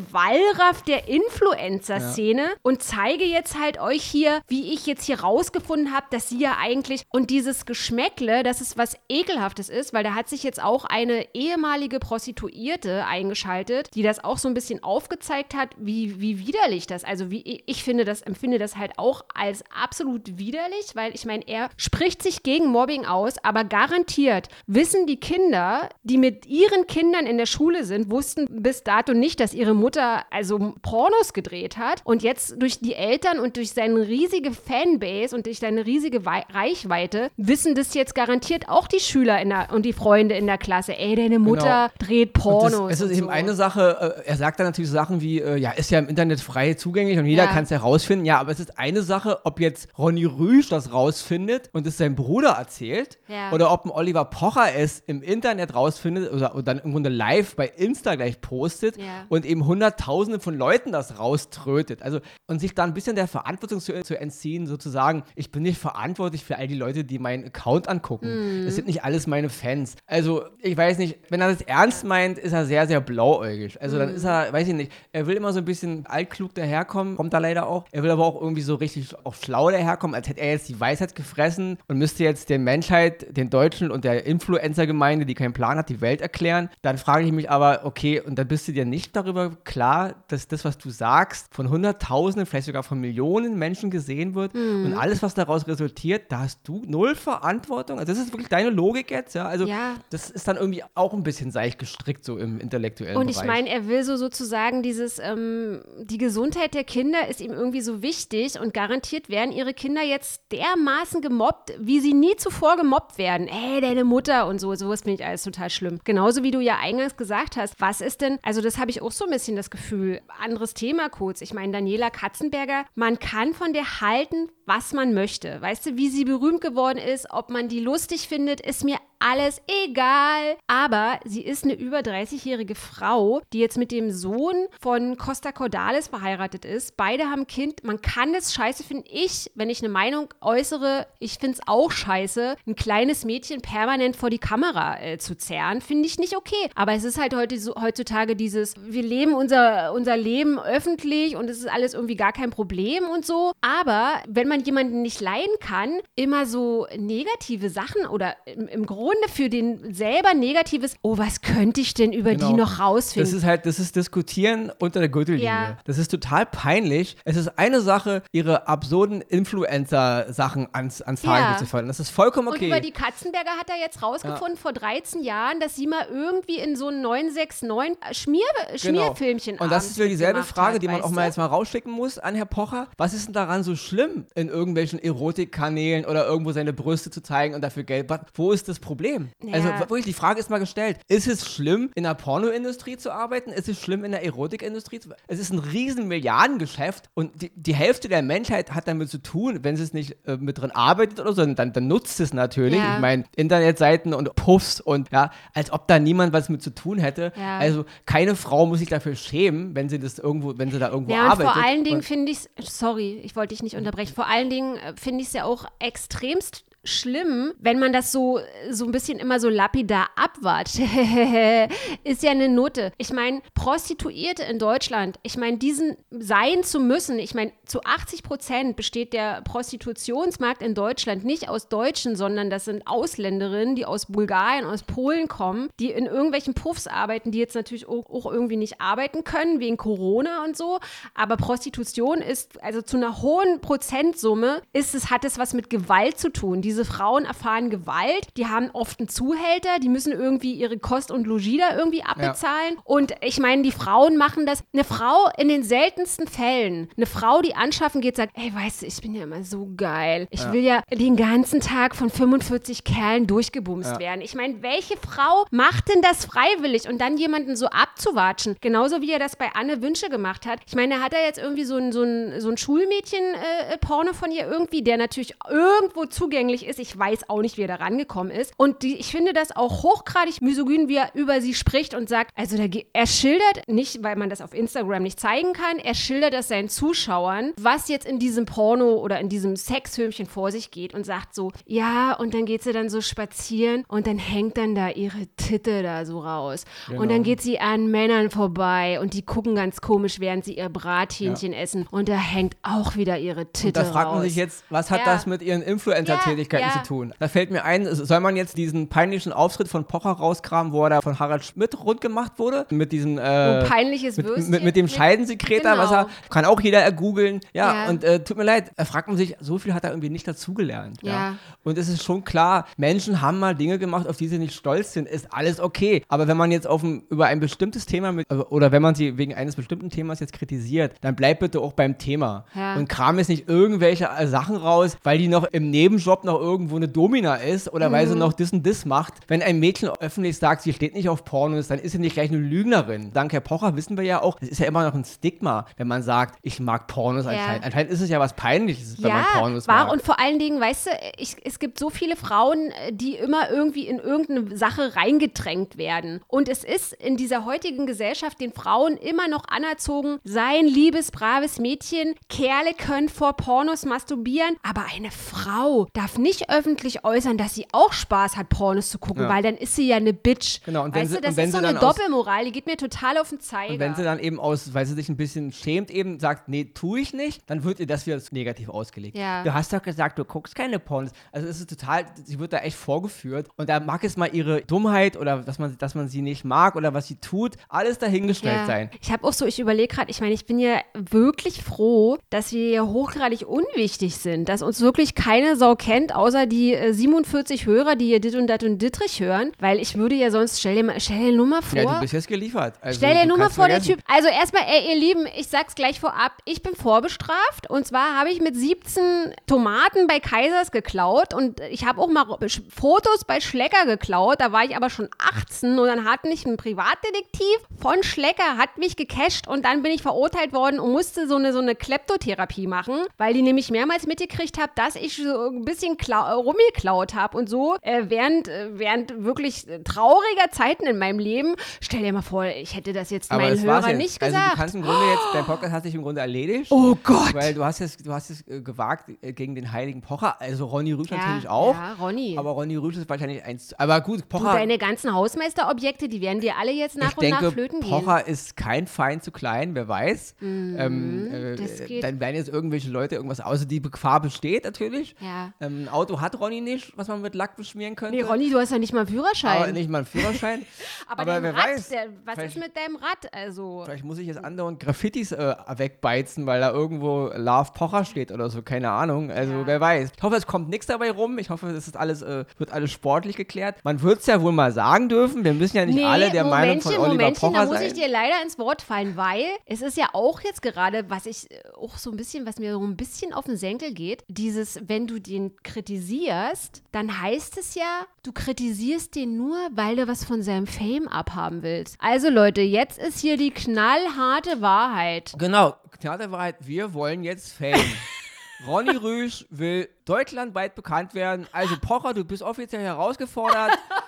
Wallraff 0.73 0.83
der 0.83 1.09
Influencer-Szene 1.09 2.45
und 2.63 2.83
zeige 2.83 3.25
jetzt 3.25 3.59
halt 3.59 3.79
euch 3.79 4.03
hier, 4.03 4.41
wie 4.49 4.73
ich 4.73 4.87
jetzt 4.87 5.05
hier 5.05 5.21
rausgefunden 5.21 5.93
habe, 5.93 6.07
dass 6.11 6.31
sie 6.31 6.39
ja 6.39 6.57
eigentlich 6.59 7.03
und 7.11 7.31
dieses 7.31 7.67
Geschmäckle, 7.67 8.43
dass 8.43 8.61
es 8.61 8.79
was 8.79 8.97
ekelhaftes 9.09 9.69
ist, 9.69 9.93
weil 9.93 10.03
da 10.03 10.15
hat 10.15 10.29
sich 10.29 10.43
jetzt 10.43 10.63
auch 10.63 10.85
eine 10.85 11.27
ehemalige 11.35 11.99
Prostituierte 11.99 13.05
eingeschaltet, 13.05 13.91
die 13.95 14.03
das 14.03 14.25
auch 14.25 14.39
so 14.39 14.49
ein 14.49 14.55
bisschen 14.55 14.83
aufgezeigt 14.83 15.55
hat, 15.55 15.75
wie, 15.77 16.21
wie 16.21 16.39
widerlich 16.47 16.87
das, 16.87 17.05
also 17.05 17.31
wie 17.31 17.63
ich 17.67 17.85
finde 17.85 18.05
das, 18.05 18.23
empfinde 18.23 18.59
das 18.59 18.77
halt 18.77 18.93
auch 18.99 19.25
als 19.35 19.65
absolut 19.71 20.39
widerlich, 20.39 20.95
weil 20.95 21.15
ich 21.15 21.27
meine, 21.27 21.47
er 21.47 21.69
spricht 21.77 22.23
sich 22.23 22.43
gegen 22.43 22.67
Mobbing 22.67 23.05
aus, 23.05 23.35
aber 23.45 23.65
garantiert 23.65 24.49
wissen 24.67 25.07
die 25.07 25.21
Kinder, 25.21 25.91
die 26.03 26.17
mit 26.17 26.47
ihren 26.47 26.87
Kindern 26.87 27.27
in 27.27 27.37
der 27.37 27.47
Schule 27.47 27.85
sind, 27.85 28.11
wussten 28.11 28.47
bis 28.63 28.83
dato 28.85 29.13
nicht, 29.13 29.41
dass 29.41 29.53
ihre 29.53 29.75
Mutter 29.75 30.25
also 30.31 30.62
Pornos 30.83 31.33
gedreht 31.33 31.77
hat 31.77 32.01
und 32.05 32.23
jetzt 32.23 32.61
durch 32.61 32.81
die 32.81 32.95
Eltern 32.95 33.39
und 33.39 33.57
durch 33.57 33.71
seine 33.73 34.01
riesige 34.07 34.51
Fanbase 34.53 35.35
und 35.35 35.47
durch 35.47 35.59
seine 35.59 35.85
riesige 35.87 36.25
Wei 36.25 36.45
Reichweite 36.53 37.31
wissen 37.37 37.75
das 37.75 37.95
jetzt 37.95 38.15
garantiert 38.15 38.69
auch 38.69 38.87
die 38.87 39.01
Schüler 39.01 39.41
in 39.41 39.49
der, 39.51 39.69
und 39.73 39.85
die 39.85 39.93
Freunde 39.93 40.35
in 40.37 40.47
der 40.47 40.59
Klasse. 40.59 40.97
Ey, 40.97 41.15
deine 41.17 41.39
Mutter 41.39 41.91
dreht 41.99 42.33
Pornos. 42.33 42.91
Es 42.93 43.01
ist 43.01 43.11
eben 43.11 43.27
so. 43.27 43.29
eine 43.29 43.55
Sache, 43.55 44.23
äh, 44.25 44.29
er 44.29 44.37
sagt 44.37 44.59
dann 44.61 44.67
natürlich 44.67 44.89
so 44.91 44.95
Sachen 44.95 45.21
wie, 45.21 45.41
äh, 45.41 45.57
ja, 45.57 45.71
ist 45.73 45.91
ja 45.91 45.99
im 45.99 46.09
Internet 46.09 46.41
frei 46.41 46.75
zugänglich 46.75 47.19
und 47.19 47.27
jeder 47.27 47.45
Ja. 47.45 47.51
kann 47.53 47.65
es 47.65 47.71
herausfinden. 47.71 48.25
Ja, 48.25 48.39
aber 48.39 48.53
es 48.53 48.61
ist 48.61 48.79
eine 48.79 49.03
Sache, 49.03 49.41
ob 49.45 49.61
jetzt 49.61 49.89
Ronny 49.99 50.25
Rüsch 50.25 50.69
das 50.69 50.93
rausfindet 50.93 51.71
und 51.73 51.87
es 51.87 51.99
seinem 51.99 52.15
Bruder 52.15 52.51
erzählt 52.51 53.19
Ja. 53.29 53.53
oder 53.53 53.73
ob 53.73 53.85
ein 53.85 53.91
Oliver 53.91 54.25
Pocher 54.27 54.75
es 54.75 55.01
im 55.07 55.23
Internet 55.23 55.75
rausfindet 55.75 56.33
oder, 56.33 56.55
oder 56.55 56.63
dann 56.63 56.79
im 56.79 56.93
Grunde 56.93 57.11
live 57.11 57.57
bei 57.57 57.67
Insta 57.69 58.15
gleich 58.15 58.41
postet 58.41 58.97
Ja. 58.97 59.05
und 59.29 59.45
eben 59.45 59.65
hunderttausende 59.67 60.41
von 60.41 60.52
Leuten 60.55 60.93
das 60.93 61.19
rauströtet. 61.19 62.03
Also 62.03 62.21
und 62.47 62.61
sich 62.61 62.75
da 62.75 62.85
ein 62.85 62.95
bisschen 62.95 63.17
der 63.17 63.29
Verantwortung 63.29 63.81
zu, 63.81 64.03
zu 64.03 64.19
entziehen, 64.19 64.67
sozusagen, 64.67 65.25
ich 65.35 65.51
bin 65.51 65.63
nicht 65.63 65.79
verantwortlich 65.79 66.45
für 66.45 66.57
all 66.59 66.67
die 66.67 66.75
Leute, 66.75 67.05
die 67.05 67.19
meinen 67.19 67.45
Account 67.47 67.89
angucken. 67.89 68.63
Das 68.65 68.75
sind 68.75 68.87
nicht 68.87 69.05
alles 69.05 69.27
meine 69.27 69.49
Fans. 69.49 69.97
Also, 70.07 70.45
ich 70.61 70.77
weiß 70.77 70.99
nicht, 70.99 71.19
wenn 71.31 71.41
er 71.41 71.51
das 71.51 71.63
ernst 71.63 72.05
meint, 72.05 72.39
ist 72.39 72.53
er 72.53 72.67
sehr, 72.67 72.87
sehr 72.87 73.01
blauäugig. 73.01 73.81
Also 73.81 73.99
dann 73.99 74.15
ist 74.15 74.25
er, 74.25 74.53
weiß 74.53 74.69
ich 74.69 74.75
nicht, 74.75 74.93
er 75.13 75.27
will 75.27 75.37
immer 75.37 75.53
so 75.53 75.59
ein 75.59 75.65
bisschen 75.65 76.07
altklug 76.07 76.55
daherkommen, 76.55 77.17
kommt 77.17 77.33
da 77.33 77.39
leider 77.39 77.67
auch. 77.67 77.85
Er 77.91 78.03
will 78.03 78.11
aber 78.11 78.25
auch 78.25 78.41
irgendwie 78.41 78.63
so 78.63 78.75
richtig 78.75 79.15
auch 79.25 79.35
schlau 79.35 79.71
daherkommen, 79.71 80.15
als 80.15 80.29
hätte 80.29 80.41
er 80.41 80.53
jetzt 80.53 80.69
die 80.69 80.79
Weisheit 80.79 81.15
gefressen 81.15 81.79
und 81.89 81.99
müsste 81.99 82.25
jetzt 82.25 82.51
der 82.51 82.59
Menschheit, 82.59 83.37
den 83.37 83.51
Deutschen 83.51 83.91
und 83.91 84.05
der 84.05 84.27
Influencer-Gemeinde, 84.27 85.27
die 85.27 85.35
keinen 85.35 85.53
Plan 85.53 85.79
hat, 85.79 85.89
die 85.89 86.01
Welt 86.01 86.21
erklären. 86.21 86.69
Dann 86.83 86.99
frage 86.99 87.25
ich 87.25 87.33
mich 87.33 87.51
aber, 87.51 87.81
okay, 87.85 88.21
und 88.21 88.39
dann 88.39 88.49
bist 88.49 88.69
du 88.69 88.73
dir 88.73 88.85
nicht 88.85 89.17
darüber 89.17 89.57
klar, 89.65 90.15
dass 90.33 90.49
das, 90.49 90.65
was 90.65 90.79
du 90.79 90.91
sagst, 90.91 91.47
von 91.55 91.69
Hunderttausenden, 91.69 92.47
vielleicht 92.47 92.67
sogar 92.67 92.83
von 92.83 93.01
Millionen 93.01 93.59
Menschen 93.59 93.91
gesehen 93.91 94.35
wird 94.35 94.55
und 94.55 94.95
alles, 94.95 95.23
was 95.23 95.35
daraus 95.35 95.67
resultiert, 95.67 96.31
da 96.33 96.41
hast 96.41 96.61
du 96.65 96.83
null 96.87 97.15
Verantwortung. 97.15 97.99
Also 97.99 98.13
das 98.13 98.23
ist 98.23 98.33
wirklich 98.33 98.49
deine 98.49 98.71
Logik 98.71 99.11
jetzt, 99.11 99.35
ja. 99.35 99.47
Also 99.47 99.67
Ja. 99.67 99.95
das 100.11 100.31
ist 100.31 100.49
dann 100.49 100.57
irgendwie 100.57 100.83
auch 100.95 101.13
ein 101.13 101.23
bisschen 101.23 101.51
seich 101.51 101.79
gestrickt, 101.79 102.25
so 102.25 102.39
im 102.39 102.59
intellektuellen 102.61 103.17
Und 103.17 103.29
ich 103.29 103.37
Bereich. 103.37 103.47
meine, 103.49 103.69
er 103.69 103.87
will 103.89 104.03
so 104.05 104.17
sozusagen 104.17 104.83
dieses, 104.83 105.19
ähm, 105.19 105.83
die 106.03 106.19
Gesundheit 106.19 106.75
der 106.75 106.85
Kinder 106.85 107.29
ist 107.29 107.41
ihm 107.41 107.53
irgendwie 107.53 107.81
so 107.83 108.03
wichtig 108.03 108.59
und 108.59 108.73
garantiert 108.73 109.29
werden 109.29 109.53
ihre 109.53 109.75
Kinder 109.75 110.03
jetzt 110.03 110.41
dermaßen 110.53 111.21
gemobbt, 111.21 111.73
wie 111.79 112.01
sie 112.01 112.15
nie 112.15 112.37
zuvor 112.37 112.77
gemobbt 112.77 113.19
werden. 113.19 113.49
Ey, 113.49 113.81
deine 113.83 114.05
Mutter 114.05 114.47
und 114.47 114.61
so, 114.61 114.75
sowas 114.75 115.03
finde 115.03 115.21
ich 115.23 115.27
alles 115.27 115.43
total 115.43 115.69
schlimm. 115.69 116.01
Genauso 116.05 116.43
wie 116.43 116.51
du 116.51 116.61
ja 116.61 116.79
eingangs 116.81 117.17
gesagt 117.17 117.57
hast, 117.57 117.79
was 117.81 118.01
ist 118.01 118.23
denn, 118.23 118.39
also 118.43 118.61
das 118.63 118.79
habe 118.79 118.91
ich 118.91 119.03
auch 119.03 119.13
so 119.13 119.25
ein 119.27 119.31
bisschen 119.31 119.57
das 119.57 119.71
Gefühl, 119.71 120.21
anderes 120.29 120.75
Thema 120.75 121.09
kurz. 121.09 121.41
Ich 121.41 121.55
meine, 121.55 121.73
Daniela 121.73 122.11
Katzenberger, 122.11 122.85
man 122.95 123.19
kann 123.19 123.55
von 123.55 123.73
der 123.73 124.01
halten, 124.01 124.51
was 124.67 124.93
man 124.93 125.15
möchte. 125.15 125.61
Weißt 125.61 125.87
du, 125.87 125.97
wie 125.97 126.09
sie 126.09 126.25
berühmt 126.25 126.61
geworden 126.61 126.99
ist, 126.99 127.31
ob 127.31 127.51
man 127.51 127.69
die 127.69 127.81
lustig 127.81 128.29
findet, 128.29 128.61
ist 128.61 128.85
mir 128.85 128.99
alles 129.23 129.61
egal. 129.85 130.57
Aber 130.67 131.19
sie 131.25 131.43
ist 131.43 131.65
eine 131.65 131.75
über 131.75 131.99
30-jährige 131.99 132.75
Frau, 132.75 133.41
die 133.53 133.59
jetzt 133.59 133.79
mit 133.79 133.91
dem 133.91 134.11
Sohn 134.11 134.67
von 134.81 135.17
Costa 135.17 135.53
Cordalis 135.53 136.09
verheiratet 136.09 136.65
ist. 136.65 136.97
Beide 136.97 137.25
haben 137.25 137.43
ein 137.43 137.47
Kind. 137.47 137.85
Man 137.85 138.01
kann 138.01 138.35
es 138.35 138.55
scheiße 138.55 138.83
finden. 138.83 139.05
Ich, 139.11 139.51
wenn 139.55 139.71
ich 139.71 139.81
eine 139.81 139.89
Meinung 139.89 140.29
äußere, 140.41 141.07
ich 141.19 141.39
finde 141.39 141.59
es 141.59 141.67
auch 141.67 141.91
scheiße, 141.91 142.57
ein 142.67 142.77
kleines 142.77 143.25
Mädchen 143.25 143.61
permanent 143.61 144.17
vor 144.17 144.31
die 144.31 144.39
Kamera 144.39 145.01
äh, 145.01 145.19
zu 145.19 145.37
zerren, 145.37 145.81
finde 145.81 146.07
ich 146.07 146.19
nicht 146.19 146.37
okay. 146.37 146.71
Aber 146.75 146.93
es 146.93 147.05
ist 147.05 147.19
halt 147.19 147.35
heute 147.35 147.59
so, 147.59 147.75
heutzutage 147.81 148.37
dieses, 148.37 148.75
wir 148.79 149.03
leben 149.03 149.35
unser, 149.35 149.93
unser 149.93 150.17
Leben 150.17 150.59
öffentlich 150.59 151.37
und 151.37 151.49
es 151.49 151.59
ist 151.59 151.71
alles 151.71 151.95
irgendwie 151.95 152.17
gar 152.17 152.33
kein 152.33 152.51
Problem 152.51 153.05
und 153.05 153.27
so. 153.27 153.53
Aber 153.61 154.23
wenn 154.29 154.49
man 154.49 154.61
jemanden 154.61 155.03
nicht 155.03 155.21
leiden 155.21 155.55
kann, 155.61 156.01
immer 156.15 156.47
so 156.47 156.87
negative 156.97 157.71
Sachen 157.71 158.07
oder 158.07 158.37
im, 158.47 158.69
im 158.69 158.87
Grunde 159.13 159.29
für 159.29 159.49
den 159.49 159.93
selber 159.93 160.35
negatives, 160.35 160.95
oh, 161.03 161.19
was 161.19 161.41
könnte 161.43 161.81
ich 161.81 161.95
denn 161.95 162.13
über 162.13 162.31
die 162.31 162.39
Genau. 162.39 162.57
noch 162.57 162.79
rausfinden? 162.79 163.31
Das 163.31 163.37
ist 163.39 163.45
halt, 163.45 163.67
das 163.67 163.79
ist 163.79 163.95
Diskutieren 163.97 164.73
unter 164.79 165.01
der 165.01 165.09
Gürtellinie. 165.09 165.47
Ja. 165.47 165.77
Das 165.85 165.99
ist 165.99 166.11
total 166.11 166.47
peinlich. 166.47 167.17
Es 167.25 167.37
ist 167.37 167.59
eine 167.59 167.81
Sache, 167.81 168.23
ihre 168.33 168.69
absurden 168.69 169.21
Influencer-Sachen 169.21 170.69
ans, 170.73 171.03
ans 171.03 171.23
Ja. 171.23 171.31
Tageslicht 171.33 171.59
zu 171.61 171.67
fördern. 171.67 171.89
Das 171.89 172.01
ist 172.01 172.11
vollkommen 172.11 172.49
Und 172.49 172.55
okay. 172.57 172.69
über 172.69 172.81
die 172.81 172.91
Katzenberger 172.91 173.51
hat 173.59 173.69
er 173.69 173.79
jetzt 173.81 174.03
rausgefunden 174.03 174.57
vor 174.57 174.73
13 174.73 175.23
Jahren, 175.23 175.61
dass 175.61 175.77
sie 175.77 175.87
mal 175.87 176.07
irgendwie 176.11 176.59
in 176.59 176.77
so 176.77 176.89
ein 176.89 177.03
969 177.03 178.17
Schmier, 178.17 178.43
Schmierfilmchen 178.77 179.53
Genau. 179.57 179.65
Und 179.65 179.71
das 179.73 179.87
ist 179.87 179.99
wieder 179.99 180.09
dieselbe 180.09 180.43
Frage, 180.43 180.77
hat, 180.77 180.83
die 180.83 180.89
man 180.89 181.03
auch 181.03 181.11
mal 181.11 181.23
du? 181.23 181.27
jetzt 181.27 181.37
mal 181.37 181.47
rausschicken 181.47 181.93
muss 181.93 182.19
an 182.19 182.35
Herr 182.35 182.47
Pocher. 182.47 182.89
Was 182.97 183.13
ist 183.13 183.27
denn 183.27 183.35
daran 183.35 183.63
so 183.63 183.77
schlimm, 183.77 184.27
in 184.35 184.49
irgendwelchen 184.49 184.99
Erotikkanälen 184.99 186.05
oder 186.05 186.27
irgendwo 186.27 186.53
seine 186.53 186.73
Brüste 186.73 187.11
zu 187.11 187.23
zeigen 187.23 187.55
und 187.55 187.61
dafür 187.63 187.83
Geld? 187.83 188.11
Wo 188.35 188.53
ist 188.53 188.69
das 188.69 188.79
Problem? 188.79 189.02
Problem? 189.03 189.29
Ja. 189.43 189.55
Also 189.55 189.69
wirklich, 189.69 190.05
die 190.05 190.13
Frage 190.13 190.39
ist 190.41 190.51
mal 190.51 190.59
gestellt. 190.59 190.99
Ist 191.09 191.27
es 191.27 191.51
schlimm, 191.51 191.91
in 191.95 192.05
der 192.05 192.15
Pornoindustrie 192.15 192.97
zu 192.97 193.13
arbeiten? 193.13 193.51
Ist 193.51 193.69
es 193.69 193.81
schlimm, 193.81 194.05
in 194.05 194.13
der 194.13 194.25
Erotikindustrie 194.25 195.01
zu 195.01 195.09
arbeiten? 195.09 195.23
Es 195.27 195.39
ist 195.41 195.53
ein 195.53 195.59
riesen 195.59 196.09
Milliardengeschäft 196.09 197.11
und 197.15 197.43
die, 197.43 197.51
die 197.55 197.75
Hälfte 197.75 198.09
der 198.09 198.23
Menschheit 198.23 198.75
hat 198.75 198.87
damit 198.89 199.11
zu 199.11 199.19
tun, 199.19 199.61
wenn 199.63 199.77
sie 199.77 199.83
es 199.83 199.93
nicht 199.93 200.17
äh, 200.27 200.37
mit 200.37 200.61
drin 200.61 200.71
arbeitet 200.71 201.21
oder 201.21 201.33
so, 201.33 201.45
dann, 201.45 201.73
dann 201.73 201.87
nutzt 201.89 202.21
es 202.21 202.33
natürlich. 202.33 202.79
Ja. 202.79 202.95
Ich 202.97 203.01
meine, 203.01 203.25
Internetseiten 203.37 204.15
und 204.15 204.35
Puffs 204.37 204.81
und 204.81 205.11
ja, 205.11 205.31
als 205.55 205.73
ob 205.73 205.89
da 205.89 205.99
niemand 205.99 206.33
was 206.33 206.49
mit 206.49 206.63
zu 206.63 206.71
tun 206.71 206.99
hätte. 206.99 207.33
Ja. 207.37 207.59
Also 207.59 207.85
keine 208.07 208.37
Frau 208.37 208.67
muss 208.67 208.79
sich 208.79 208.89
dafür 208.89 209.17
schämen, 209.17 209.75
wenn 209.75 209.89
sie 209.89 209.99
das 209.99 210.19
irgendwo, 210.19 210.59
wenn 210.59 210.71
sie 210.71 210.79
da 210.79 210.91
irgendwo 210.91 211.13
Ja, 211.13 211.25
und 211.25 211.31
arbeitet. 211.33 211.53
vor 211.53 211.65
allen 211.65 211.85
Dingen 211.85 212.03
finde 212.03 212.33
ich 212.33 212.39
es, 212.57 212.79
sorry, 212.79 213.21
ich 213.25 213.35
wollte 213.37 213.55
dich 213.55 213.63
nicht 213.63 213.77
unterbrechen, 213.77 214.15
vor 214.15 214.29
allen 214.29 214.51
Dingen 214.51 214.77
äh, 214.77 214.95
finde 214.97 215.23
ich 215.23 215.29
es 215.29 215.33
ja 215.33 215.45
auch 215.45 215.65
extremst 215.79 216.65
schlimm, 216.85 217.53
wenn 217.59 217.79
man 217.79 217.93
das 217.93 218.11
so, 218.11 218.41
so 218.71 218.85
ein 218.85 218.93
bisschen 218.93 219.19
immer 219.19 219.39
so 219.39 219.49
lapidar 219.49 220.11
abwatscht. 220.17 220.79
ist 222.05 222.23
ja 222.23 222.31
eine 222.33 222.49
Note. 222.49 222.93
Ich 222.99 223.13
meine, 223.13 223.41
Prostituierte 223.55 224.43
in 224.43 224.59
Deutschland, 224.59 225.19
ich 225.23 225.37
meine, 225.37 225.59
diesen 225.59 225.97
sein 226.11 226.65
zu 226.65 226.81
müssen, 226.81 227.19
ich 227.19 227.35
meine, 227.35 227.53
zu 227.67 227.83
80 227.85 228.23
Prozent 228.25 228.77
besteht 228.77 229.13
der 229.13 229.43
Prostitutionsmarkt 229.43 230.63
in 230.63 230.75
Deutschland 230.75 231.25
nicht 231.25 231.49
aus 231.49 231.69
Deutschen, 231.69 232.17
sondern 232.17 232.51
das 232.51 232.65
sind 232.65 232.87
Ausländerinnen, 232.87 233.77
die 233.77 233.87
aus 233.87 234.07
Bulgarien, 234.07 234.65
aus 234.65 234.83
Polen 234.83 235.29
kommen, 235.29 235.69
die 235.79 235.91
in 235.91 236.07
irgendwelchen 236.07 236.55
Puffs 236.55 236.87
arbeiten, 236.87 237.31
die 237.31 237.39
jetzt 237.39 237.55
natürlich 237.55 237.87
auch, 237.87 238.33
irgendwie 238.33 238.57
nicht 238.57 238.81
arbeiten 238.81 239.25
können, 239.25 239.61
wegen 239.61 239.77
Corona 239.77 240.45
und 240.45 240.57
so. 240.57 240.81
Aber 241.15 241.37
Prostitution 241.37 242.21
ist, 242.21 242.63
also 242.63 242.83
zu 242.83 242.97
einer 242.97 243.21
hohen 243.21 243.61
Prozentsumme, 243.61 244.63
ist 244.73 244.95
es, 244.95 245.11
hat 245.11 245.25
es 245.25 245.39
was 245.39 245.55
mit 245.55 245.71
Gewalt 245.71 246.19
zu 246.19 246.31
tun. 246.31 246.63
Diese 246.73 246.87
Frauen 246.87 247.27
erfahren 247.27 247.69
Gewalt, 247.69 248.29
die 248.39 248.47
haben 248.47 248.71
oft 248.73 248.99
einen 248.99 249.11
Zuhälter, 249.11 249.79
die 249.83 249.91
müssen 249.91 250.11
irgendwie 250.11 250.55
ihre 250.55 250.79
Kost 250.79 251.11
und 251.11 251.27
Logis 251.27 251.59
da 251.59 251.77
irgendwie 251.77 252.03
abbezahlen. 252.03 252.79
Und 252.85 253.13
ich 253.21 253.39
meine, 253.39 253.61
die 253.61 253.73
Frauen 253.73 254.17
machen 254.17 254.47
das. 254.47 254.65
Eine 254.73 254.85
Frau 254.85 255.29
in 255.37 255.49
den 255.49 255.65
seltensten 255.65 256.27
Fällen, 256.27 256.89
eine 256.97 257.05
Frau, 257.05 257.43
die 257.43 257.55
anschaffen 257.55 258.01
geht, 258.01 258.17
sagt, 258.17 258.33
ey, 258.39 258.55
weißt 258.55 258.81
du, 258.81 258.87
ich 258.87 259.03
bin 259.03 259.15
ja 259.15 259.25
immer 259.25 259.45
so 259.45 259.69
geil. 259.77 260.27
Ich 260.31 260.51
will 260.51 260.63
ja 260.65 260.83
den 260.91 261.17
ganzen 261.17 261.61
Tag 261.61 261.95
von 261.95 262.09
45 262.09 262.85
Kerlen 262.85 263.27
durchgebumst 263.27 263.93
Ja. 263.93 263.99
werden. 263.99 264.23
Ich 264.23 264.35
meine, 264.35 264.63
welche 264.63 264.97
Frau 264.97 265.45
macht 265.51 265.91
denn 265.91 266.01
das 266.01 266.25
freiwillig 266.25 266.89
und 266.89 267.03
dann 267.03 267.19
jemanden 267.19 267.55
so 267.55 267.67
abzuwatschen? 267.67 268.57
Genauso 268.63 269.03
wie 269.03 269.11
er 269.13 269.19
das 269.19 269.37
bei 269.37 269.51
Anne 269.55 269.83
Wünsche 269.83 270.09
gemacht 270.09 270.47
hat. 270.47 270.61
Ich 270.67 270.75
meine, 270.75 270.95
er 270.95 271.03
hat 271.03 271.13
da 271.13 271.19
jetzt 271.19 271.39
irgendwie 271.39 271.65
so 271.65 271.77
ein, 271.77 271.93
so 271.93 272.03
ein, 272.03 272.41
so 272.41 272.49
ein 272.49 272.57
Schulmädchen-Porno 272.57 274.15
von 274.15 274.31
ihr 274.31 274.47
irgendwie, 274.47 274.83
der 274.83 274.97
natürlich 274.97 275.35
irgendwo 275.51 276.07
zugänglich 276.07 276.62
ist. 276.67 276.79
Ich 276.79 276.97
weiß 276.99 277.29
auch 277.29 277.41
nicht, 277.41 277.57
wie 277.57 277.63
er 277.63 277.69
da 277.69 277.77
rangekommen 277.77 278.33
ist. 278.33 278.53
Und 278.57 278.83
die, 278.83 278.97
ich 278.97 279.11
finde 279.11 279.33
das 279.33 279.55
auch 279.55 279.83
hochgradig 279.83 280.41
misogyn, 280.43 280.89
wie 280.89 280.97
er 280.97 281.11
über 281.15 281.41
sie 281.41 281.55
spricht 281.55 281.95
und 281.95 282.09
sagt, 282.09 282.31
also 282.37 282.57
ge- 282.69 282.87
er 282.93 283.07
schildert, 283.07 283.67
nicht 283.69 284.03
weil 284.03 284.17
man 284.17 284.31
das 284.31 284.41
auf 284.41 284.55
Instagram 284.55 285.03
nicht 285.03 285.19
zeigen 285.21 285.53
kann, 285.53 285.79
er 285.79 285.95
schildert 285.95 286.33
das 286.35 286.49
seinen 286.49 286.69
Zuschauern, 286.69 287.53
was 287.61 287.89
jetzt 287.89 288.07
in 288.07 288.19
diesem 288.19 288.47
Porno 288.47 288.95
oder 288.97 289.19
in 289.21 289.29
diesem 289.29 289.57
Sexfilmchen 289.57 290.27
vor 290.27 290.51
sich 290.51 290.71
geht 290.71 290.95
und 290.95 291.05
sagt 291.07 291.35
so, 291.35 291.53
ja, 291.67 292.13
und 292.15 292.35
dann 292.35 292.45
geht 292.47 292.63
sie 292.63 292.73
dann 292.73 292.89
so 292.89 293.01
spazieren 293.01 293.85
und 293.89 294.07
dann 294.07 294.19
hängt 294.19 294.57
dann 294.59 294.75
da 294.75 294.91
ihre 294.91 295.27
Titte 295.37 295.83
da 295.83 296.05
so 296.05 296.21
raus. 296.21 296.65
Und 296.89 296.95
Genau. 296.97 297.07
dann 297.07 297.23
geht 297.23 297.41
sie 297.41 297.59
an 297.59 297.89
Männern 297.91 298.31
vorbei 298.31 299.01
und 299.01 299.15
die 299.15 299.23
gucken 299.23 299.55
ganz 299.55 299.81
komisch, 299.81 300.21
während 300.21 300.45
sie 300.45 300.57
ihr 300.57 300.69
Brathähnchen 300.69 301.53
essen. 301.53 301.87
Und 301.91 302.09
da 302.09 302.15
hängt 302.17 302.57
auch 302.63 302.97
wieder 302.97 303.19
ihre 303.19 303.47
Titte 303.53 303.81
Und 303.81 303.87
da 303.89 303.93
fragt 303.93 304.07
raus. 304.09 304.15
man 304.17 304.23
sich 304.25 304.37
jetzt, 304.37 304.65
was 304.71 304.91
hat 304.91 305.01
Ja. 305.01 305.05
das 305.07 305.27
mit 305.27 305.43
ihren 305.43 305.63
Influencer-Tätigkeiten 305.63 306.52
Ja, 306.61 306.67
ja. 306.69 306.83
zu 306.83 306.89
tun? 306.89 307.15
Da 307.19 307.29
fällt 307.29 307.51
mir 307.51 307.65
ein, 307.65 307.87
soll 307.95 308.21
man 308.21 308.37
jetzt 308.37 308.57
diesen 308.57 308.89
peinlichen 308.89 309.33
Auftritt 309.33 309.69
von 309.69 309.85
Pocher 309.85 310.11
rauskramen, 310.11 310.73
wo 310.73 310.85
er 310.85 310.91
da 310.91 311.01
von 311.01 311.19
Harald 311.19 311.45
Schmidt 311.45 311.79
rund 311.85 312.01
gemacht 312.01 312.33
wurde? 312.39 312.67
Mit 312.71 312.93
diesem, 312.93 313.19
äh, 313.19 313.63
Oh, 313.65 313.69
peinliches 313.69 314.17
mit, 314.17 314.27
Würstchen. 314.27 314.51
mit, 314.51 314.63
mit 314.65 314.77
dem 314.77 314.89
Scheidensekreter, 314.89 315.77
was 315.79 315.91
Genau. 315.91 316.03
er, 316.03 316.07
kann 316.31 316.45
auch 316.45 316.61
jeder 316.61 316.81
ergoogeln. 316.81 317.41
Ja, 317.53 317.85
Ja. 317.85 317.91
und 317.91 318.05
äh, 318.05 318.23
tut 318.25 318.37
mir 318.37 318.45
leid, 318.45 318.73
da 318.77 318.85
fragt 318.85 319.09
man 319.09 319.17
sich, 319.17 319.37
so 319.41 319.59
viel 319.59 319.75
hat 319.75 319.85
er 319.85 319.91
irgendwie 319.91 320.11
nicht 320.11 320.27
dazugelernt. 320.27 320.99
Ja. 321.03 321.13
Ja. 321.13 321.35
Und 321.65 321.79
es 321.79 321.89
ist 321.89 322.03
schon 322.03 322.25
klar, 322.25 322.67
Menschen 322.77 323.21
haben 323.21 323.39
mal 323.39 323.55
Dinge 323.55 323.79
gemacht, 323.79 324.09
auf 324.09 324.17
die 324.17 324.29
sie 324.29 324.39
nicht 324.39 324.55
stolz 324.55 324.93
sind, 324.93 325.09
ist 325.09 325.33
alles 325.33 325.61
okay. 325.61 326.03
Aber 326.09 326.27
wenn 326.29 326.37
man 326.37 326.51
jetzt 326.51 326.67
auf 326.67 326.83
ein, 326.83 327.03
über 327.11 327.27
ein 327.27 327.41
bestimmtes 327.41 327.87
Thema 327.87 328.13
mit, 328.13 328.29
also, 328.31 328.47
oder 328.49 328.73
wenn 328.73 328.83
man 328.83 328.95
sie 328.95 329.19
wegen 329.19 329.35
eines 329.35 329.57
bestimmten 329.57 329.91
Themas 329.91 330.21
jetzt 330.21 330.33
kritisiert, 330.33 330.95
dann 331.01 331.15
bleibt 331.15 331.41
bitte 331.41 331.61
auch 331.61 331.73
beim 331.73 331.99
Thema. 331.99 332.45
Ja. 332.55 332.75
Und 332.77 332.89
kram 332.89 333.19
jetzt 333.19 333.29
nicht 333.29 333.49
irgendwelche 333.49 334.09
äh, 334.09 334.27
Sachen 334.27 334.57
raus, 334.57 334.97
weil 335.03 335.19
die 335.19 335.29
noch 335.29 335.45
im 335.45 335.71
Nebenjob 335.71 336.25
noch 336.25 336.41
irgendwo 336.43 336.77
eine 336.77 336.89
Domina 336.89 337.37
ist 337.37 337.73
oder 337.73 337.91
weil 337.93 338.07
Mhm. 338.07 338.11
sie 338.11 338.17
noch 338.19 338.33
das 338.33 338.53
und 338.53 338.67
das 338.67 338.85
macht. 338.85 339.15
Wenn 339.29 339.43
ein 339.43 339.59
Mädchen 339.61 339.89
öffentlich 340.01 340.37
sagt, 340.39 340.63
sie 340.63 340.73
steht 340.73 340.95
nicht 340.95 341.09
auf 341.09 341.25
Pornos, 341.25 341.69
dann 341.69 341.79
ist 341.79 341.93
sie 341.93 341.99
nicht 341.99 342.15
gleich 342.15 342.31
eine 342.31 342.39
Lügnerin. 342.39 343.13
Dank 343.13 343.33
Herr 343.33 343.41
Pocher 343.41 343.77
wissen 343.77 343.97
wir 343.97 344.05
ja 344.05 344.21
auch, 344.23 344.37
es 344.41 344.49
ist 344.49 344.59
ja 344.59 344.67
immer 344.67 344.85
noch 344.85 344.95
ein 344.95 345.05
Stigma, 345.05 345.67
wenn 345.77 345.87
man 345.89 346.03
sagt, 346.03 346.39
ich 346.43 346.59
mag 346.61 346.87
Pornos 346.89 347.25
Ja. 347.25 347.31
anscheinend. 347.31 347.65
Anscheinend 347.65 347.93
ist 347.93 348.01
es 348.01 348.11
ja 348.11 348.19
was 348.21 348.35
Peinliches, 348.35 349.03
wenn 349.03 349.13
man 349.13 349.25
Pornos 349.39 349.69
war 349.69 349.85
mag. 349.85 349.93
und 349.93 350.03
vor 350.03 350.19
allen 350.19 350.39
Dingen, 350.39 350.61
weißt 350.61 350.87
du, 350.87 350.91
ich, 351.19 351.37
es 351.45 351.59
gibt 351.59 351.79
so 351.79 351.91
viele 351.91 352.17
Frauen, 352.17 352.71
die 352.91 353.15
immer 353.15 353.51
irgendwie 353.51 353.87
in 353.87 353.99
irgendeine 353.99 354.57
Sache 354.57 354.97
reingedrängt 354.97 355.79
werden. 355.79 356.21
Und 356.27 356.49
es 356.49 356.65
ist 356.65 356.93
in 356.95 357.17
dieser 357.17 357.45
heutigen 357.45 357.87
Gesellschaft 357.87 358.41
den 358.41 358.53
Frauen 358.53 358.97
immer 358.97 359.29
noch 359.29 359.45
anerzogen, 359.49 360.19
sei 360.25 360.59
ein 360.59 360.67
liebes, 360.67 361.11
braves 361.13 361.59
Mädchen, 361.59 362.15
Kerle 362.29 362.73
können 362.77 363.09
vor 363.09 363.35
Pornos 363.35 363.85
masturbieren, 363.85 364.57
aber 364.63 364.87
eine 364.95 365.11
Frau 365.11 365.87
darf 365.93 366.19
nicht 366.19 366.32
öffentlich 366.49 367.05
äußern, 367.05 367.37
dass 367.39 367.55
sie 367.55 367.67
auch 367.73 367.93
Spaß 367.93 368.37
hat, 368.37 368.49
Pornos 368.49 368.91
zu 368.91 368.99
gucken, 368.99 369.25
Ja. 369.25 369.29
weil 369.29 369.43
dann 369.43 369.57
ist 369.57 369.77
sie 369.77 369.89
ja 369.89 369.97
eine 369.97 370.13
Bitch. 370.13 370.61
Genau, 370.65 370.85
und 370.85 370.95
wenn 370.95 371.03
weißt 371.03 371.11
sie- 371.13 371.17
du, 371.17 371.23
das 371.23 371.31
und 371.33 371.37
wenn 371.37 371.49
ist 371.49 371.53
so 371.53 371.59
eine 371.59 371.79
Doppelmoral, 371.79 372.45
die 372.45 372.53
geht 372.53 372.67
mir 372.67 372.77
total 372.77 373.19
auf 373.19 373.29
den 373.29 373.41
Zeiger. 373.41 373.73
Und 373.75 373.79
wenn 373.81 373.95
sie 373.95 374.03
dann 374.05 374.19
eben 374.19 374.39
aus, 374.41 374.73
weil 374.75 374.87
sie 374.87 374.95
sich 374.95 375.09
ein 375.09 375.17
bisschen 375.17 375.53
schämt, 375.53 375.91
eben 375.91 376.19
sagt, 376.21 376.49
nee, 376.49 376.65
tue 376.65 377.01
ich 377.01 377.13
nicht, 377.13 377.43
dann 377.49 377.65
wird 377.65 377.81
ihr 377.81 377.87
das 377.87 378.07
wieder 378.07 378.19
negativ 378.31 378.69
ausgelegt. 378.69 379.17
Ja. 379.17 379.43
Du 379.45 379.53
hast 379.55 379.73
doch 379.73 379.83
gesagt, 379.83 380.19
du 380.19 380.25
guckst 380.25 380.55
keine 380.55 380.79
Pornos. 380.79 381.11
Also 381.33 381.49
es 381.49 381.61
ist 381.61 381.71
total, 381.71 382.05
sie 382.25 382.39
wird 382.39 382.53
da 382.53 382.59
echt 382.59 382.77
vorgeführt. 382.77 383.49
Und 383.57 383.69
da 383.69 383.81
mag 383.81 384.05
es 384.05 384.17
mal 384.17 384.29
ihre 384.33 384.63
Dummheit 384.63 385.17
oder 385.17 385.39
dass 385.39 385.59
man, 385.59 385.77
dass 385.79 385.95
man 385.95 386.09
sie 386.09 386.23
nicht 386.23 386.45
mag 386.45 386.77
oder 386.77 386.95
was 386.95 387.07
sie 387.09 387.17
tut, 387.17 387.57
alles 387.69 387.99
dahingestellt 387.99 388.57
Ja. 388.57 388.67
sein. 388.67 388.91
Ich 389.01 389.11
habe 389.13 389.25
auch 389.27 389.33
so, 389.33 389.47
ich 389.47 389.59
überlege 389.59 389.95
gerade, 389.95 390.11
ich 390.11 390.21
meine, 390.21 390.33
ich 390.35 390.47
bin 390.47 390.59
ja 390.59 390.81
wirklich 390.95 391.63
froh, 391.63 392.19
dass 392.31 392.53
wir 392.53 392.69
hier 392.69 392.87
hochgradig 392.87 393.47
unwichtig 393.47 394.17
sind, 394.17 394.49
dass 394.49 394.63
uns 394.63 394.81
wirklich 394.81 395.15
keine 395.15 395.57
Sau 395.57 395.75
kennt, 395.77 396.15
außer 396.23 396.47
die 396.47 396.75
äh, 396.75 396.93
47 396.93 397.67
Hörer, 397.67 397.97
die 397.97 398.07
hier 398.07 398.21
dit 398.21 398.37
und 398.37 398.47
dat 398.47 398.63
und 398.63 398.79
dittrich 398.79 399.21
hören, 399.21 399.53
weil 399.59 399.81
ich 399.81 399.97
würde 399.97 400.15
ja 400.15 400.31
sonst, 400.31 400.61
stell 400.61 400.77
dir, 400.77 400.85
mal, 400.85 401.01
stell 401.01 401.19
dir 401.19 401.37
nur 401.37 401.47
mal 401.47 401.63
vor. 401.63 401.79
Ja, 401.79 401.95
du 401.95 402.01
bist 402.01 402.13
jetzt 402.13 402.29
geliefert. 402.29 402.75
Also, 402.81 402.99
Stell 402.99 403.15
dir 403.15 403.27
nur 403.27 403.39
mal 403.39 403.51
vor, 403.51 403.67
der 403.67 403.81
vergessen. 403.81 404.01
Typ. 404.01 404.05
Also 404.09 404.29
erstmal, 404.29 404.63
ey, 404.69 404.91
ihr 404.91 405.01
Lieben, 405.01 405.27
ich 405.37 405.49
sag's 405.49 405.75
gleich 405.75 405.99
vorab, 405.99 406.33
ich 406.45 406.63
bin 406.63 406.75
vorbestraft 406.77 407.69
und 407.69 407.87
zwar 407.87 408.19
habe 408.19 408.31
ich 408.31 408.41
mit 408.41 408.57
17 408.57 409.35
Tomaten 409.47 410.07
bei 410.07 410.21
Kaisers 410.21 410.71
geklaut 410.71 411.35
und 411.35 411.61
ich 411.71 411.85
habe 411.85 412.01
auch 412.01 412.09
mal 412.09 412.25
Fotos 412.69 413.25
bei 413.27 413.41
Schlecker 413.41 413.85
geklaut, 413.87 414.37
da 414.41 414.53
war 414.53 414.65
ich 414.65 414.77
aber 414.77 414.91
schon 414.91 415.09
18 415.19 415.79
und 415.79 415.87
dann 415.89 416.05
hat 416.05 416.25
mich 416.25 416.47
ein 416.47 416.57
Privatdetektiv 416.57 417.43
von 417.81 418.03
Schlecker 418.03 418.57
hat 418.57 418.79
mich 418.79 418.95
gecasht 418.97 419.49
und 419.49 419.65
dann 419.65 419.83
bin 419.83 419.91
ich 419.91 420.03
verurteilt 420.03 420.53
worden 420.53 420.79
und 420.79 420.93
musste 420.93 421.27
so 421.27 421.35
eine 421.37 421.53
so 421.53 421.59
eine 421.59 421.75
Kleptotherapie 421.75 422.69
machen, 422.69 422.95
weil 423.19 423.35
die 423.35 423.43
nämlich 423.43 423.71
mehrmals 423.71 424.07
mitgekriegt 424.07 424.59
hat, 424.61 424.71
dass 424.77 424.95
ich 424.95 425.17
so 425.17 425.49
ein 425.49 425.65
bisschen 425.65 425.95
äh, 425.95 426.12
rumgeklaut 426.21 427.15
habe 427.15 427.37
und 427.39 427.49
so 427.49 427.77
äh, 427.83 428.03
während 428.09 428.49
äh, 428.49 428.71
während 428.79 429.25
wirklich 429.25 429.69
äh, 429.69 429.81
trauriger 429.83 430.51
Zeiten 430.51 430.87
in 430.87 430.99
meinem 430.99 431.19
Leben. 431.19 431.55
Stell 431.81 432.01
dir 432.03 432.13
mal 432.13 432.23
vor, 432.23 432.45
ich 432.45 432.77
hätte 432.77 432.93
das 432.93 433.11
jetzt 433.11 433.31
Aber 433.31 433.43
meinen 433.43 433.57
das 433.57 433.65
Hörern 433.65 433.91
jetzt. 433.91 433.99
nicht 433.99 434.23
Also 434.23 434.35
gesagt. 434.37 434.53
du 434.55 434.57
kannst 434.59 434.75
im 434.75 434.83
Grunde 434.83 435.07
jetzt, 435.11 435.23
dein 435.33 435.45
Podcast 435.45 435.73
hat 435.73 435.83
sich 435.85 435.95
im 435.95 436.03
Grunde 436.03 436.21
erledigt. 436.21 436.71
oh 436.71 436.97
Gott. 437.03 437.35
Weil 437.35 437.55
du 437.55 437.65
hast 437.65 437.81
es, 437.81 437.97
du 437.97 438.13
hast 438.13 438.31
es 438.31 438.47
äh, 438.49 438.61
gewagt 438.61 439.11
äh, 439.23 439.33
gegen 439.33 439.55
den 439.55 439.73
heiligen 439.73 440.01
Pocher, 440.03 440.41
also 440.41 440.67
Ronny 440.67 440.93
Rüsch 440.93 441.11
ja, 441.11 441.17
natürlich 441.19 441.49
auch. 441.49 441.75
Ja, 441.75 441.95
Ronny. 442.01 442.37
Aber 442.39 442.51
Ronny 442.51 442.77
Rüsch 442.77 442.97
ist 442.97 443.09
wahrscheinlich 443.09 443.45
eins. 443.45 443.73
Aber 443.79 444.01
gut, 444.01 444.21
du, 444.21 444.25
Pocher. 444.27 444.53
deine 444.53 444.79
ganzen 444.79 445.13
Hausmeisterobjekte, 445.15 446.09
die 446.09 446.21
werden 446.21 446.41
dir 446.41 446.57
alle 446.59 446.73
jetzt 446.73 446.97
nach 446.97 447.11
ich 447.13 447.17
und 447.17 447.23
denke, 447.25 447.45
nach 447.45 447.53
flöten 447.53 447.81
gehen. 447.81 447.91
Pocher 447.91 448.27
ist 448.27 448.57
kein 448.57 448.87
Feind 448.87 449.23
zu 449.25 449.31
klein, 449.33 449.75
wer 449.75 449.89
weiß. 449.89 450.37
ähm, 450.43 450.77
äh, 450.79 450.89
Mhm, 450.89 451.57
das 451.57 451.85
geht. 451.87 452.03
dann 452.05 452.21
werden 452.21 452.37
jetzt 452.37 452.49
irgendwelche 452.49 452.91
Leute 452.91 453.15
irgendwas, 453.17 453.41
außer 453.41 453.65
die 453.67 453.81
Gefahr 453.83 454.21
besteht 454.21 454.65
natürlich. 454.65 455.15
Ja. 455.21 455.53
Ähm, 455.61 455.89
Auto 455.93 456.21
hat 456.21 456.39
Ronny 456.41 456.61
nicht, 456.61 456.97
was 456.97 457.09
man 457.09 457.21
mit 457.21 457.35
Lack 457.35 457.57
beschmieren 457.57 457.95
könnte. 457.97 458.17
Nee, 458.17 458.23
Ronny, 458.23 458.51
du 458.51 458.59
hast 458.59 458.71
ja 458.73 458.79
nicht 458.79 458.93
mal 458.93 459.01
einen 459.01 459.09
Führerschein. 459.09 459.63
aber 459.63 459.73
nicht 459.73 459.91
mal 459.91 459.99
einen 459.99 460.07
Führerschein. 460.07 460.65
Aber, 461.09 461.23
aber 461.23 461.43
wer 461.43 461.55
Rad, 461.55 461.67
weiß, 461.67 461.89
der, 461.91 462.07
was 462.25 462.39
ist 462.39 462.57
mit 462.57 462.75
deinem 462.77 462.97
Rad? 462.97 463.33
Also, 463.35 463.83
Vielleicht 463.85 464.05
muss 464.05 464.17
ich 464.19 464.27
jetzt 464.27 464.43
andauernd 464.43 464.81
Graffitis 464.81 465.33
äh, 465.33 465.55
wegbeizen, 465.77 466.47
weil 466.47 466.61
da 466.61 466.71
irgendwo 466.71 467.31
Love 467.37 467.71
Pocher 467.75 468.05
steht 468.05 468.33
oder 468.33 468.49
so, 468.49 468.63
keine 468.63 468.91
Ahnung. 468.91 469.31
Also 469.31 469.53
Ja. 469.53 469.67
wer 469.67 469.81
weiß. 469.81 470.13
Ich 470.17 470.23
hoffe, 470.23 470.37
es 470.37 470.47
kommt 470.47 470.71
nichts 470.71 470.87
dabei 470.87 471.11
rum. 471.11 471.37
Ich 471.39 471.51
hoffe, 471.51 471.71
das 471.73 471.87
ist 471.87 471.97
alles, 471.97 472.23
äh, 472.23 472.45
wird 472.57 472.73
alles 472.73 472.91
sportlich 472.93 473.37
geklärt. 473.37 473.77
Man 473.85 474.01
wird 474.01 474.21
es 474.21 474.27
ja 474.27 474.41
wohl 474.41 474.53
mal 474.53 474.73
sagen 474.73 475.09
dürfen. 475.11 475.45
Wir 475.45 475.53
müssen 475.53 475.77
ja 475.77 475.85
nicht 475.85 475.97
nee, 475.97 476.05
alle 476.05 476.31
der 476.31 476.45
Meinung 476.45 476.77
Momentchen, 476.79 476.93
von 476.93 477.01
Oliver 477.01 477.15
Momentchen, 477.15 477.53
da 477.53 477.59
Pocher 477.59 477.67
muss 477.67 477.79
sein. 477.79 477.87
ich 477.89 477.93
dir 477.95 478.09
leider 478.09 478.43
ins 478.43 478.59
Wort 478.59 478.81
fallen, 478.83 479.17
weil 479.17 479.45
es 479.67 479.83
ist 479.83 479.97
ja 479.99 480.07
auch 480.15 480.41
jetzt 480.41 480.63
gerade, 480.63 481.11
was 481.11 481.27
ich 481.27 481.51
äh, 481.51 481.61
auch 481.77 481.99
so 481.99 482.11
ein 482.11 482.17
bisschen, 482.17 482.47
was 482.47 482.59
mir 482.59 482.73
so 482.73 482.81
ein 482.83 482.97
bisschen 482.97 483.33
auf 483.35 483.45
den 483.45 483.57
Senkel 483.57 483.93
geht, 483.93 484.25
dieses, 484.29 484.81
wenn 484.89 485.07
du 485.07 485.19
den 485.21 485.53
kritisierst, 485.83 486.83
dann 486.93 487.21
heißt 487.21 487.59
es 487.59 487.75
ja, 487.75 488.07
du 488.23 488.31
kritisierst 488.33 489.17
den 489.17 489.37
nur, 489.37 489.57
weil 489.73 489.97
du 489.97 490.07
was 490.07 490.25
von 490.25 490.43
seinem 490.43 490.69
Fame 490.69 491.09
abhaben 491.09 491.63
willst. 491.63 491.97
Also 491.99 492.31
Leute, 492.31 492.61
jetzt 492.61 492.99
ist 492.99 493.19
hier 493.19 493.37
die 493.37 493.51
knallharte 493.51 494.61
Wahrheit. 494.61 495.35
Genau, 495.39 495.75
knallharte 495.99 496.31
Wahrheit, 496.31 496.57
wir 496.61 496.95
wollen 496.95 497.25
jetzt 497.25 497.53
Fame. 497.53 497.81
Ronny 498.67 498.97
Rüsch 498.97 499.45
will 499.51 499.89
deutschlandweit 500.05 500.77
bekannt 500.77 501.15
werden. 501.15 501.49
Also 501.51 501.75
Pocher, 501.81 502.15
du 502.15 502.25
bist 502.25 502.45
offiziell 502.45 502.83
herausgefordert. 502.83 503.73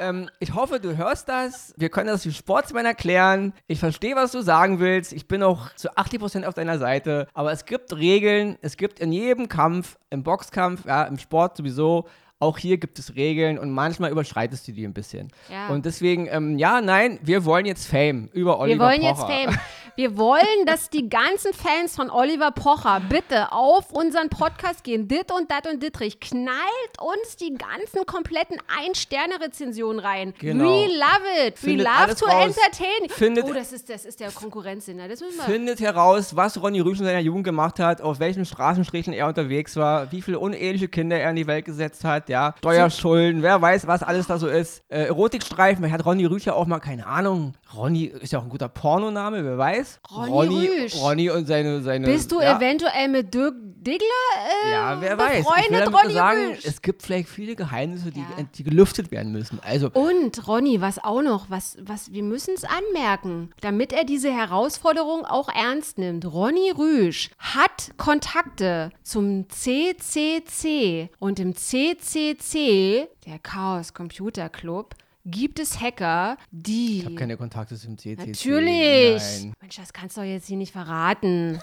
ähm, 0.00 0.30
ich 0.40 0.54
hoffe, 0.54 0.80
du 0.80 0.96
hörst 0.96 1.28
das. 1.28 1.74
Wir 1.76 1.88
können 1.88 2.08
das 2.08 2.24
wie 2.26 2.32
Sportsmann 2.32 2.86
erklären. 2.86 3.52
Ich 3.66 3.78
verstehe, 3.78 4.16
was 4.16 4.32
du 4.32 4.40
sagen 4.40 4.80
willst. 4.80 5.12
Ich 5.12 5.28
bin 5.28 5.42
auch 5.42 5.72
zu 5.74 5.90
80% 5.96 6.44
auf 6.44 6.54
deiner 6.54 6.78
Seite. 6.78 7.28
Aber 7.34 7.52
es 7.52 7.64
gibt 7.64 7.94
Regeln. 7.94 8.56
Es 8.62 8.76
gibt 8.76 9.00
in 9.00 9.12
jedem 9.12 9.48
Kampf, 9.48 9.98
im 10.10 10.22
Boxkampf, 10.22 10.84
ja, 10.86 11.04
im 11.04 11.18
Sport 11.18 11.56
sowieso, 11.56 12.06
auch 12.40 12.58
hier 12.58 12.78
gibt 12.78 12.98
es 12.98 13.16
Regeln 13.16 13.58
und 13.58 13.70
manchmal 13.70 14.10
überschreitest 14.10 14.68
du 14.68 14.72
die 14.72 14.84
ein 14.84 14.94
bisschen. 14.94 15.32
Ja. 15.50 15.68
Und 15.68 15.84
deswegen, 15.86 16.28
ähm, 16.30 16.58
ja, 16.58 16.80
nein, 16.80 17.18
wir 17.22 17.44
wollen 17.44 17.66
jetzt 17.66 17.86
Fame 17.86 18.28
über 18.32 18.60
Oliver 18.60 18.86
Pocher. 18.86 19.00
Wir 19.00 19.06
wollen 19.06 19.16
Pocher. 19.16 19.42
jetzt 19.42 19.50
Fame. 19.50 19.60
Wir 19.98 20.16
wollen, 20.16 20.64
dass 20.64 20.90
die 20.90 21.08
ganzen 21.08 21.52
Fans 21.52 21.96
von 21.96 22.08
Oliver 22.08 22.52
Pocher 22.52 23.02
bitte 23.08 23.50
auf 23.50 23.90
unseren 23.90 24.28
Podcast 24.28 24.84
gehen. 24.84 25.08
Dit 25.08 25.32
und 25.32 25.50
dat 25.50 25.66
und 25.66 25.82
Dittrich. 25.82 26.20
Knallt 26.20 26.54
uns 27.00 27.34
die 27.34 27.52
ganzen 27.52 28.06
kompletten 28.06 28.58
Ein-Sterne-Rezensionen 28.78 29.98
rein. 29.98 30.34
Genau. 30.38 30.66
We 30.66 30.86
love 30.86 31.48
it. 31.48 31.58
Findet 31.58 31.84
We 31.84 31.90
love 31.90 32.14
to 32.14 32.26
raus. 32.26 32.44
entertain. 32.44 33.08
Findet, 33.08 33.44
oh, 33.44 33.52
das 33.52 33.72
ist, 33.72 33.90
das 33.90 34.04
ist 34.04 34.20
der 34.20 34.30
Konkurrenzsinn. 34.30 35.00
Findet 35.44 35.80
heraus, 35.80 36.36
was 36.36 36.62
Ronny 36.62 36.78
Rüsch 36.78 37.00
in 37.00 37.04
seiner 37.04 37.18
Jugend 37.18 37.42
gemacht 37.42 37.80
hat, 37.80 38.00
auf 38.00 38.20
welchen 38.20 38.44
Straßenstrichen 38.44 39.12
er 39.12 39.26
unterwegs 39.26 39.74
war, 39.74 40.12
wie 40.12 40.22
viele 40.22 40.38
uneheliche 40.38 40.86
Kinder 40.86 41.18
er 41.18 41.30
in 41.30 41.34
die 41.34 41.48
Welt 41.48 41.64
gesetzt 41.64 42.04
hat, 42.04 42.27
ja. 42.28 42.54
Steuerschulden, 42.58 43.42
wer 43.42 43.60
weiß, 43.60 43.86
was 43.86 44.02
alles 44.02 44.26
da 44.26 44.38
so 44.38 44.48
ist. 44.48 44.82
Äh, 44.88 45.04
Erotikstreifen, 45.04 45.90
hat 45.90 46.04
Ronny 46.04 46.24
Rüsch 46.26 46.46
ja 46.46 46.54
auch 46.54 46.66
mal, 46.66 46.80
keine 46.80 47.06
Ahnung. 47.06 47.54
Ronny 47.74 48.04
ist 48.04 48.32
ja 48.32 48.38
auch 48.38 48.44
ein 48.44 48.48
guter 48.48 48.68
Pornoname, 48.68 49.44
wer 49.44 49.58
weiß. 49.58 50.00
Ronny, 50.10 50.30
Ronny, 50.30 50.86
Ronny 51.00 51.30
und 51.30 51.46
seine, 51.46 51.80
seine. 51.82 52.06
Bist 52.06 52.32
du 52.32 52.40
ja. 52.40 52.56
eventuell 52.56 53.08
mit 53.08 53.34
Dirk 53.34 53.54
Diggler? 53.88 54.66
Äh, 54.66 54.72
ja, 54.72 55.00
wer 55.00 55.18
weiß. 55.18 55.46
Ich 55.64 55.70
will 55.70 55.82
Ronny 55.84 56.12
sagen, 56.12 56.46
Rüsch. 56.50 56.64
es 56.64 56.82
gibt 56.82 57.02
vielleicht 57.02 57.28
viele 57.28 57.56
Geheimnisse, 57.56 58.10
die, 58.10 58.20
ja. 58.20 58.26
die 58.54 58.62
gelüftet 58.62 59.10
werden 59.10 59.32
müssen. 59.32 59.60
Also 59.60 59.90
und 59.90 60.46
Ronny, 60.46 60.80
was 60.80 61.02
auch 61.02 61.22
noch, 61.22 61.50
was, 61.50 61.76
was 61.80 62.12
wir 62.12 62.22
müssen 62.22 62.54
es 62.54 62.64
anmerken, 62.64 63.50
damit 63.60 63.92
er 63.92 64.04
diese 64.04 64.32
Herausforderung 64.32 65.24
auch 65.24 65.48
ernst 65.48 65.98
nimmt. 65.98 66.24
Ronny 66.26 66.70
Rüsch 66.76 67.30
hat 67.38 67.92
Kontakte 67.96 68.90
zum 69.02 69.48
CCC 69.48 71.10
und 71.18 71.40
im 71.40 71.54
CCC, 71.54 73.08
der 73.26 73.38
Chaos 73.38 73.94
Computer 73.94 74.48
Club, 74.48 74.94
gibt 75.30 75.58
es 75.58 75.80
Hacker, 75.80 76.36
die. 76.50 77.00
Ich 77.00 77.04
habe 77.04 77.14
keine 77.14 77.36
Kontakte 77.36 77.76
zum 77.76 77.98
CCC. 77.98 78.26
Natürlich. 78.26 79.22
Nein. 79.22 79.52
Mensch, 79.60 79.76
das 79.76 79.92
kannst 79.92 80.16
du 80.16 80.22
doch 80.22 80.26
jetzt 80.26 80.46
hier 80.46 80.56
nicht 80.56 80.72
verraten. 80.72 81.60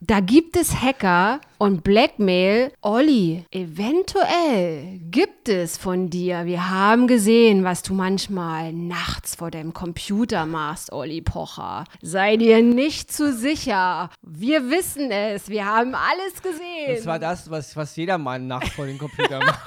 Da 0.00 0.20
gibt 0.20 0.56
es 0.56 0.80
Hacker 0.80 1.40
und 1.58 1.82
Blackmail. 1.82 2.72
Olli, 2.82 3.44
eventuell 3.50 5.00
gibt 5.10 5.48
es 5.48 5.76
von 5.76 6.08
dir. 6.08 6.46
Wir 6.46 6.70
haben 6.70 7.08
gesehen, 7.08 7.64
was 7.64 7.82
du 7.82 7.94
manchmal 7.94 8.72
nachts 8.72 9.34
vor 9.34 9.50
deinem 9.50 9.72
Computer 9.74 10.46
machst, 10.46 10.92
Olli 10.92 11.20
Pocher. 11.20 11.84
Sei 12.00 12.36
dir 12.36 12.62
nicht 12.62 13.12
zu 13.12 13.32
sicher. 13.32 14.10
Wir 14.22 14.70
wissen 14.70 15.10
es. 15.10 15.48
Wir 15.48 15.66
haben 15.66 15.94
alles 15.94 16.42
gesehen. 16.42 16.96
Das 16.96 17.06
war 17.06 17.18
das, 17.18 17.50
was, 17.50 17.76
was 17.76 17.96
jeder 17.96 18.18
nachts 18.18 18.70
vor 18.70 18.86
dem 18.86 18.98
Computer 18.98 19.38
macht. 19.44 19.60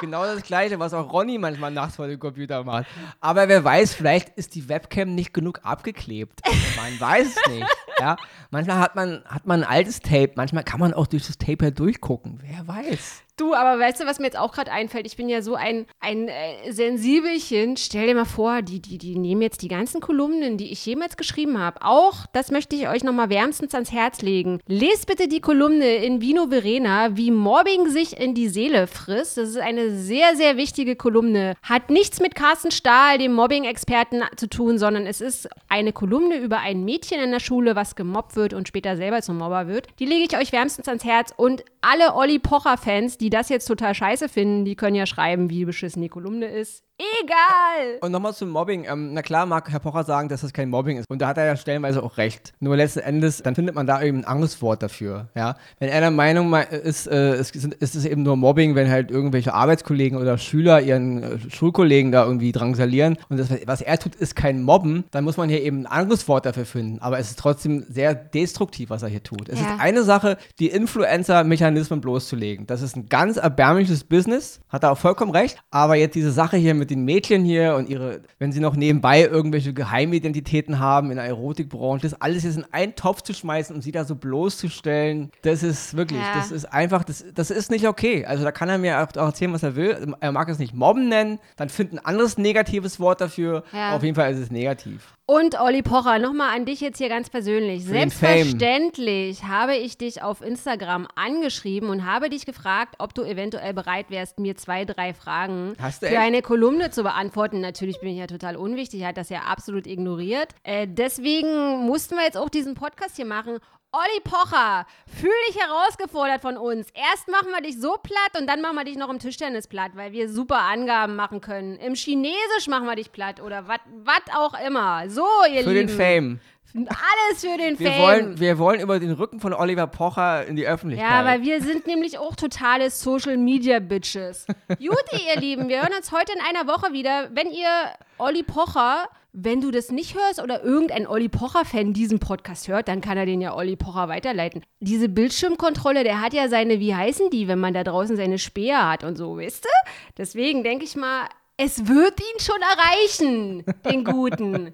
Genau 0.00 0.24
das 0.24 0.42
Gleiche, 0.42 0.78
was 0.78 0.94
auch 0.94 1.12
Ronny 1.12 1.38
manchmal 1.38 1.70
nachts 1.70 1.96
vor 1.96 2.06
dem 2.06 2.18
Computer 2.18 2.64
macht. 2.64 2.86
Aber 3.20 3.48
wer 3.48 3.64
weiß, 3.64 3.94
vielleicht 3.94 4.30
ist 4.30 4.54
die 4.54 4.68
Webcam 4.68 5.14
nicht 5.14 5.32
genug 5.32 5.60
abgeklebt. 5.62 6.40
Man 6.76 6.98
weiß 7.00 7.28
es 7.36 7.52
nicht. 7.52 7.66
Ja? 7.98 8.16
Manchmal 8.50 8.78
hat 8.78 8.94
man, 8.94 9.24
hat 9.24 9.46
man 9.46 9.62
ein 9.62 9.68
altes 9.68 10.00
Tape, 10.00 10.32
manchmal 10.36 10.64
kann 10.64 10.80
man 10.80 10.94
auch 10.94 11.06
durch 11.06 11.26
das 11.26 11.38
Tape 11.38 11.64
halt 11.66 11.78
durchgucken. 11.78 12.40
Wer 12.42 12.66
weiß. 12.66 13.22
Du, 13.38 13.54
aber 13.54 13.78
weißt 13.78 14.00
du, 14.00 14.04
was 14.04 14.18
mir 14.18 14.24
jetzt 14.24 14.36
auch 14.36 14.52
gerade 14.52 14.72
einfällt? 14.72 15.06
Ich 15.06 15.16
bin 15.16 15.28
ja 15.28 15.42
so 15.42 15.54
ein, 15.54 15.86
ein 16.00 16.26
äh, 16.26 16.72
Sensibelchen. 16.72 17.76
Stell 17.76 18.08
dir 18.08 18.16
mal 18.16 18.24
vor, 18.24 18.62
die, 18.62 18.80
die, 18.80 18.98
die 18.98 19.16
nehmen 19.16 19.42
jetzt 19.42 19.62
die 19.62 19.68
ganzen 19.68 20.00
Kolumnen, 20.00 20.56
die 20.58 20.72
ich 20.72 20.84
jemals 20.84 21.16
geschrieben 21.16 21.56
habe. 21.56 21.82
Auch, 21.82 22.26
das 22.32 22.50
möchte 22.50 22.74
ich 22.74 22.88
euch 22.88 23.04
nochmal 23.04 23.30
wärmstens 23.30 23.74
ans 23.74 23.92
Herz 23.92 24.22
legen. 24.22 24.58
Lest 24.66 25.06
bitte 25.06 25.28
die 25.28 25.40
Kolumne 25.40 25.86
in 25.86 26.20
Vino 26.20 26.48
Verena, 26.48 27.16
wie 27.16 27.30
Mobbing 27.30 27.88
sich 27.88 28.18
in 28.18 28.34
die 28.34 28.48
Seele 28.48 28.88
frisst. 28.88 29.36
Das 29.36 29.50
ist 29.50 29.58
eine 29.58 29.96
sehr, 29.96 30.34
sehr 30.34 30.56
wichtige 30.56 30.96
Kolumne. 30.96 31.54
Hat 31.62 31.90
nichts 31.90 32.18
mit 32.18 32.34
Carsten 32.34 32.72
Stahl, 32.72 33.18
dem 33.18 33.34
Mobbing-Experten, 33.34 34.24
zu 34.34 34.48
tun, 34.48 34.78
sondern 34.78 35.06
es 35.06 35.20
ist 35.20 35.48
eine 35.68 35.92
Kolumne 35.92 36.38
über 36.38 36.58
ein 36.58 36.84
Mädchen 36.84 37.20
in 37.20 37.30
der 37.30 37.38
Schule, 37.38 37.76
was 37.76 37.94
gemobbt 37.94 38.34
wird 38.34 38.52
und 38.52 38.66
später 38.66 38.96
selber 38.96 39.22
zum 39.22 39.38
Mobber 39.38 39.68
wird. 39.68 39.86
Die 40.00 40.06
lege 40.06 40.26
ich 40.28 40.36
euch 40.36 40.50
wärmstens 40.50 40.88
ans 40.88 41.04
Herz. 41.04 41.32
Und 41.36 41.64
alle 41.80 42.14
Olli 42.16 42.40
Pocher-Fans, 42.40 43.16
die 43.18 43.27
die 43.28 43.36
das 43.36 43.50
jetzt 43.50 43.66
total 43.66 43.94
scheiße 43.94 44.26
finden, 44.30 44.64
die 44.64 44.74
können 44.74 44.96
ja 44.96 45.04
schreiben, 45.04 45.50
wie 45.50 45.66
beschissen 45.66 46.00
die 46.00 46.08
Kolumne 46.08 46.46
ist. 46.46 46.82
Egal! 46.98 47.98
Und 48.00 48.10
nochmal 48.10 48.34
zum 48.34 48.48
Mobbing. 48.48 48.84
Ähm, 48.90 49.14
na 49.14 49.22
klar 49.22 49.46
mag 49.46 49.70
Herr 49.70 49.78
Pocher 49.78 50.02
sagen, 50.02 50.28
dass 50.28 50.40
das 50.40 50.52
kein 50.52 50.68
Mobbing 50.68 50.98
ist. 50.98 51.08
Und 51.08 51.22
da 51.22 51.28
hat 51.28 51.38
er 51.38 51.46
ja 51.46 51.56
stellenweise 51.56 52.02
auch 52.02 52.16
recht. 52.16 52.54
Nur 52.58 52.76
letzten 52.76 53.00
Endes, 53.00 53.40
dann 53.40 53.54
findet 53.54 53.76
man 53.76 53.86
da 53.86 54.02
eben 54.02 54.18
ein 54.18 54.24
anderes 54.24 54.60
Wort 54.62 54.82
dafür. 54.82 55.28
Ja? 55.36 55.56
Wenn 55.78 55.90
er 55.90 56.00
der 56.00 56.10
Meinung 56.10 56.52
ist, 56.54 57.06
äh, 57.06 57.34
es 57.34 57.52
ist 57.52 57.94
es 57.94 58.04
eben 58.04 58.24
nur 58.24 58.36
Mobbing, 58.36 58.74
wenn 58.74 58.90
halt 58.90 59.12
irgendwelche 59.12 59.54
Arbeitskollegen 59.54 60.18
oder 60.18 60.38
Schüler 60.38 60.80
ihren 60.80 61.22
äh, 61.22 61.38
Schulkollegen 61.50 62.10
da 62.10 62.24
irgendwie 62.24 62.50
drangsalieren 62.50 63.16
und 63.28 63.38
das, 63.38 63.48
was 63.66 63.80
er 63.80 63.96
tut, 63.98 64.16
ist 64.16 64.34
kein 64.34 64.62
Mobben, 64.64 65.04
dann 65.12 65.22
muss 65.22 65.36
man 65.36 65.48
hier 65.48 65.62
eben 65.62 65.82
ein 65.82 65.86
anderes 65.86 66.26
Wort 66.26 66.46
dafür 66.46 66.64
finden. 66.64 66.98
Aber 66.98 67.20
es 67.20 67.30
ist 67.30 67.38
trotzdem 67.38 67.84
sehr 67.88 68.16
destruktiv, 68.16 68.90
was 68.90 69.04
er 69.04 69.08
hier 69.08 69.22
tut. 69.22 69.48
Es 69.48 69.60
ja. 69.60 69.74
ist 69.74 69.80
eine 69.80 70.02
Sache, 70.02 70.36
die 70.58 70.66
Influencer-Mechanismen 70.66 72.00
bloßzulegen. 72.00 72.66
Das 72.66 72.82
ist 72.82 72.96
ein 72.96 73.08
ganz 73.08 73.36
erbärmliches 73.36 74.02
Business, 74.02 74.60
hat 74.68 74.82
er 74.82 74.90
auch 74.90 74.98
vollkommen 74.98 75.30
recht. 75.30 75.58
Aber 75.70 75.94
jetzt 75.94 76.16
diese 76.16 76.32
Sache 76.32 76.56
hier 76.56 76.74
mit 76.74 76.87
mit 76.88 76.96
den 76.96 77.04
Mädchen 77.04 77.44
hier 77.44 77.74
und 77.74 77.88
ihre, 77.88 78.20
wenn 78.38 78.50
sie 78.50 78.60
noch 78.60 78.74
nebenbei 78.74 79.22
irgendwelche 79.22 79.74
Geheimidentitäten 79.74 80.78
haben 80.78 81.10
in 81.10 81.16
der 81.16 81.26
Erotikbranche, 81.26 82.02
das 82.02 82.20
alles 82.20 82.44
jetzt 82.44 82.56
in 82.56 82.64
einen 82.72 82.94
Topf 82.94 83.22
zu 83.22 83.34
schmeißen 83.34 83.74
und 83.76 83.82
sie 83.82 83.92
da 83.92 84.04
so 84.04 84.14
bloßzustellen, 84.14 85.30
das 85.42 85.62
ist 85.62 85.96
wirklich, 85.96 86.20
ja. 86.20 86.34
das 86.34 86.50
ist 86.50 86.64
einfach, 86.64 87.04
das, 87.04 87.24
das 87.34 87.50
ist 87.50 87.70
nicht 87.70 87.86
okay. 87.86 88.24
Also 88.24 88.44
da 88.44 88.52
kann 88.52 88.68
er 88.68 88.78
mir 88.78 89.00
auch, 89.00 89.14
erzählen, 89.16 89.52
was 89.52 89.62
er 89.62 89.76
will. 89.76 90.14
Er 90.20 90.32
mag 90.32 90.48
es 90.48 90.58
nicht 90.58 90.74
Mobben 90.74 91.08
nennen, 91.08 91.38
dann 91.56 91.68
findet 91.68 91.98
ein 91.98 92.04
anderes 92.04 92.38
negatives 92.38 92.98
Wort 92.98 93.20
dafür. 93.20 93.64
Ja. 93.72 93.94
Auf 93.94 94.02
jeden 94.02 94.14
Fall 94.14 94.32
ist 94.32 94.38
es 94.38 94.50
negativ. 94.50 95.17
Und 95.30 95.60
Olli 95.60 95.82
Pocher, 95.82 96.18
nochmal 96.18 96.56
an 96.56 96.64
dich 96.64 96.80
jetzt 96.80 96.96
hier 96.96 97.10
ganz 97.10 97.28
persönlich. 97.28 97.84
Selbstverständlich 97.84 99.44
habe 99.44 99.76
ich 99.76 99.98
dich 99.98 100.22
auf 100.22 100.40
Instagram 100.40 101.06
angeschrieben 101.16 101.90
und 101.90 102.06
habe 102.06 102.30
dich 102.30 102.46
gefragt, 102.46 102.94
ob 102.96 103.12
du 103.12 103.24
eventuell 103.24 103.74
bereit 103.74 104.06
wärst, 104.08 104.40
mir 104.40 104.56
zwei, 104.56 104.86
drei 104.86 105.12
Fragen 105.12 105.76
für 105.76 106.06
echt? 106.06 106.16
eine 106.16 106.40
Kolumne 106.40 106.90
zu 106.90 107.02
beantworten. 107.02 107.60
Natürlich 107.60 108.00
bin 108.00 108.08
ich 108.08 108.16
ja 108.16 108.26
total 108.26 108.56
unwichtig, 108.56 109.04
hat 109.04 109.18
das 109.18 109.28
ja 109.28 109.40
absolut 109.40 109.86
ignoriert. 109.86 110.54
Äh, 110.62 110.86
deswegen 110.88 111.84
mussten 111.84 112.16
wir 112.16 112.24
jetzt 112.24 112.38
auch 112.38 112.48
diesen 112.48 112.72
Podcast 112.72 113.16
hier 113.16 113.26
machen. 113.26 113.58
Olli 113.90 114.20
Pocher, 114.22 114.86
fühl 115.06 115.30
dich 115.48 115.58
herausgefordert 115.58 116.42
von 116.42 116.58
uns. 116.58 116.90
Erst 116.90 117.26
machen 117.28 117.48
wir 117.54 117.62
dich 117.62 117.80
so 117.80 117.96
platt 118.02 118.38
und 118.38 118.46
dann 118.46 118.60
machen 118.60 118.76
wir 118.76 118.84
dich 118.84 118.98
noch 118.98 119.08
im 119.08 119.18
Tischtennis 119.18 119.66
platt, 119.66 119.92
weil 119.94 120.12
wir 120.12 120.28
super 120.28 120.58
Angaben 120.58 121.16
machen 121.16 121.40
können. 121.40 121.76
Im 121.76 121.94
Chinesisch 121.94 122.66
machen 122.68 122.84
wir 122.84 122.96
dich 122.96 123.12
platt 123.12 123.40
oder 123.40 123.66
was 123.66 124.20
auch 124.36 124.52
immer. 124.60 125.08
So, 125.08 125.26
ihr 125.50 125.62
für 125.62 125.72
Lieben. 125.72 125.88
Für 125.88 125.96
den 125.96 125.96
Fame. 125.96 126.40
Alles 126.74 127.40
für 127.40 127.56
den 127.56 127.78
wir 127.78 127.90
Fame. 127.90 128.02
Wollen, 128.02 128.40
wir 128.40 128.58
wollen 128.58 128.80
über 128.80 128.98
den 129.00 129.12
Rücken 129.12 129.40
von 129.40 129.52
Oliver 129.54 129.86
Pocher 129.86 130.46
in 130.46 130.56
die 130.56 130.66
Öffentlichkeit. 130.66 131.10
Ja, 131.10 131.24
weil 131.24 131.42
wir 131.42 131.62
sind 131.62 131.86
nämlich 131.86 132.18
auch 132.18 132.36
totale 132.36 132.90
Social 132.90 133.36
Media 133.36 133.80
Bitches. 133.80 134.46
Juti, 134.78 135.22
ihr 135.34 135.40
Lieben, 135.40 135.68
wir 135.68 135.82
hören 135.82 135.94
uns 135.96 136.12
heute 136.12 136.32
in 136.32 136.40
einer 136.40 136.70
Woche 136.70 136.92
wieder. 136.92 137.30
Wenn 137.32 137.50
ihr 137.50 137.70
Olli 138.18 138.42
Pocher 138.42 139.08
wenn 139.32 139.60
du 139.60 139.70
das 139.70 139.90
nicht 139.90 140.16
hörst 140.16 140.42
oder 140.42 140.64
irgendein 140.64 141.06
Olli 141.06 141.28
Pocher-Fan 141.28 141.92
diesen 141.92 142.18
Podcast 142.18 142.66
hört, 142.66 142.88
dann 142.88 143.00
kann 143.00 143.16
er 143.16 143.26
den 143.26 143.40
ja 143.40 143.54
Olli 143.54 143.76
Pocher 143.76 144.08
weiterleiten. 144.08 144.62
Diese 144.80 145.08
Bildschirmkontrolle, 145.08 146.02
der 146.02 146.20
hat 146.20 146.32
ja 146.32 146.48
seine, 146.48 146.80
wie 146.80 146.94
heißen 146.94 147.30
die, 147.30 147.46
wenn 147.46 147.60
man 147.60 147.74
da 147.74 147.84
draußen 147.84 148.16
seine 148.16 148.38
Speer 148.38 148.90
hat 148.90 149.04
und 149.04 149.16
so, 149.16 149.36
weißt 149.36 149.64
du? 149.64 149.68
Deswegen 150.16 150.64
denke 150.64 150.84
ich 150.84 150.96
mal, 150.96 151.28
es 151.60 151.86
wird 151.86 152.20
ihn 152.20 152.40
schon 152.40 152.60
erreichen, 152.62 153.64
den 153.84 154.04
Guten. 154.04 154.72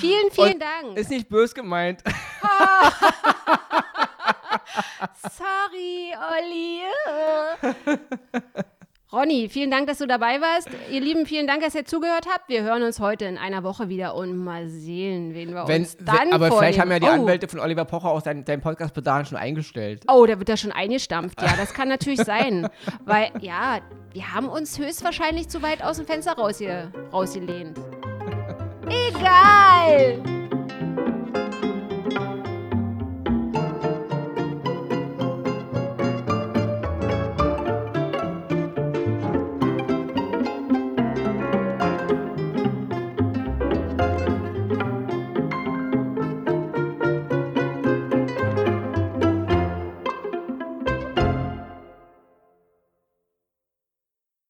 vielen, 0.00 0.30
vielen 0.30 0.54
und 0.54 0.62
Dank. 0.62 0.96
Ist 0.96 1.10
nicht 1.10 1.28
bös 1.28 1.54
gemeint. 1.54 2.02
Sorry, 5.36 6.14
Olli. 6.32 6.80
Ronny, 9.10 9.48
vielen 9.48 9.70
Dank, 9.70 9.86
dass 9.86 9.98
du 9.98 10.06
dabei 10.06 10.40
warst. 10.40 10.68
Ihr 10.90 11.00
Lieben, 11.00 11.24
vielen 11.24 11.46
Dank, 11.46 11.62
dass 11.62 11.74
ihr 11.74 11.86
zugehört 11.86 12.26
habt. 12.30 12.50
Wir 12.50 12.62
hören 12.62 12.82
uns 12.82 13.00
heute 13.00 13.24
in 13.24 13.38
einer 13.38 13.62
Woche 13.62 13.88
wieder 13.88 14.14
und 14.14 14.36
mal 14.36 14.68
sehen, 14.68 15.34
wen 15.34 15.54
wir 15.54 15.66
Wenn, 15.66 15.82
uns 15.82 15.96
dann 15.96 16.30
aber 16.32 16.50
vielleicht 16.50 16.78
haben 16.78 16.90
ja 16.90 16.98
die 16.98 17.06
oh. 17.06 17.10
Anwälte 17.10 17.48
von 17.48 17.60
Oliver 17.60 17.86
Pocher 17.86 18.10
auch 18.10 18.20
deinen 18.20 18.44
dein 18.44 18.60
Podcast 18.60 18.92
bis 18.92 19.04
dahin 19.04 19.24
schon 19.24 19.38
eingestellt. 19.38 20.04
Oh, 20.08 20.26
da 20.26 20.38
wird 20.38 20.48
er 20.50 20.58
schon 20.58 20.72
eingestampft. 20.72 21.40
Ja, 21.40 21.54
das 21.56 21.72
kann 21.72 21.88
natürlich 21.88 22.20
sein. 22.20 22.68
Weil, 23.06 23.30
ja, 23.40 23.80
wir 24.18 24.34
haben 24.34 24.48
uns 24.48 24.76
höchstwahrscheinlich 24.76 25.48
zu 25.48 25.62
weit 25.62 25.80
aus 25.80 25.98
dem 25.98 26.06
Fenster 26.06 26.32
rausge 26.32 26.92
rausgelehnt. 27.12 27.78
Egal! 28.88 30.20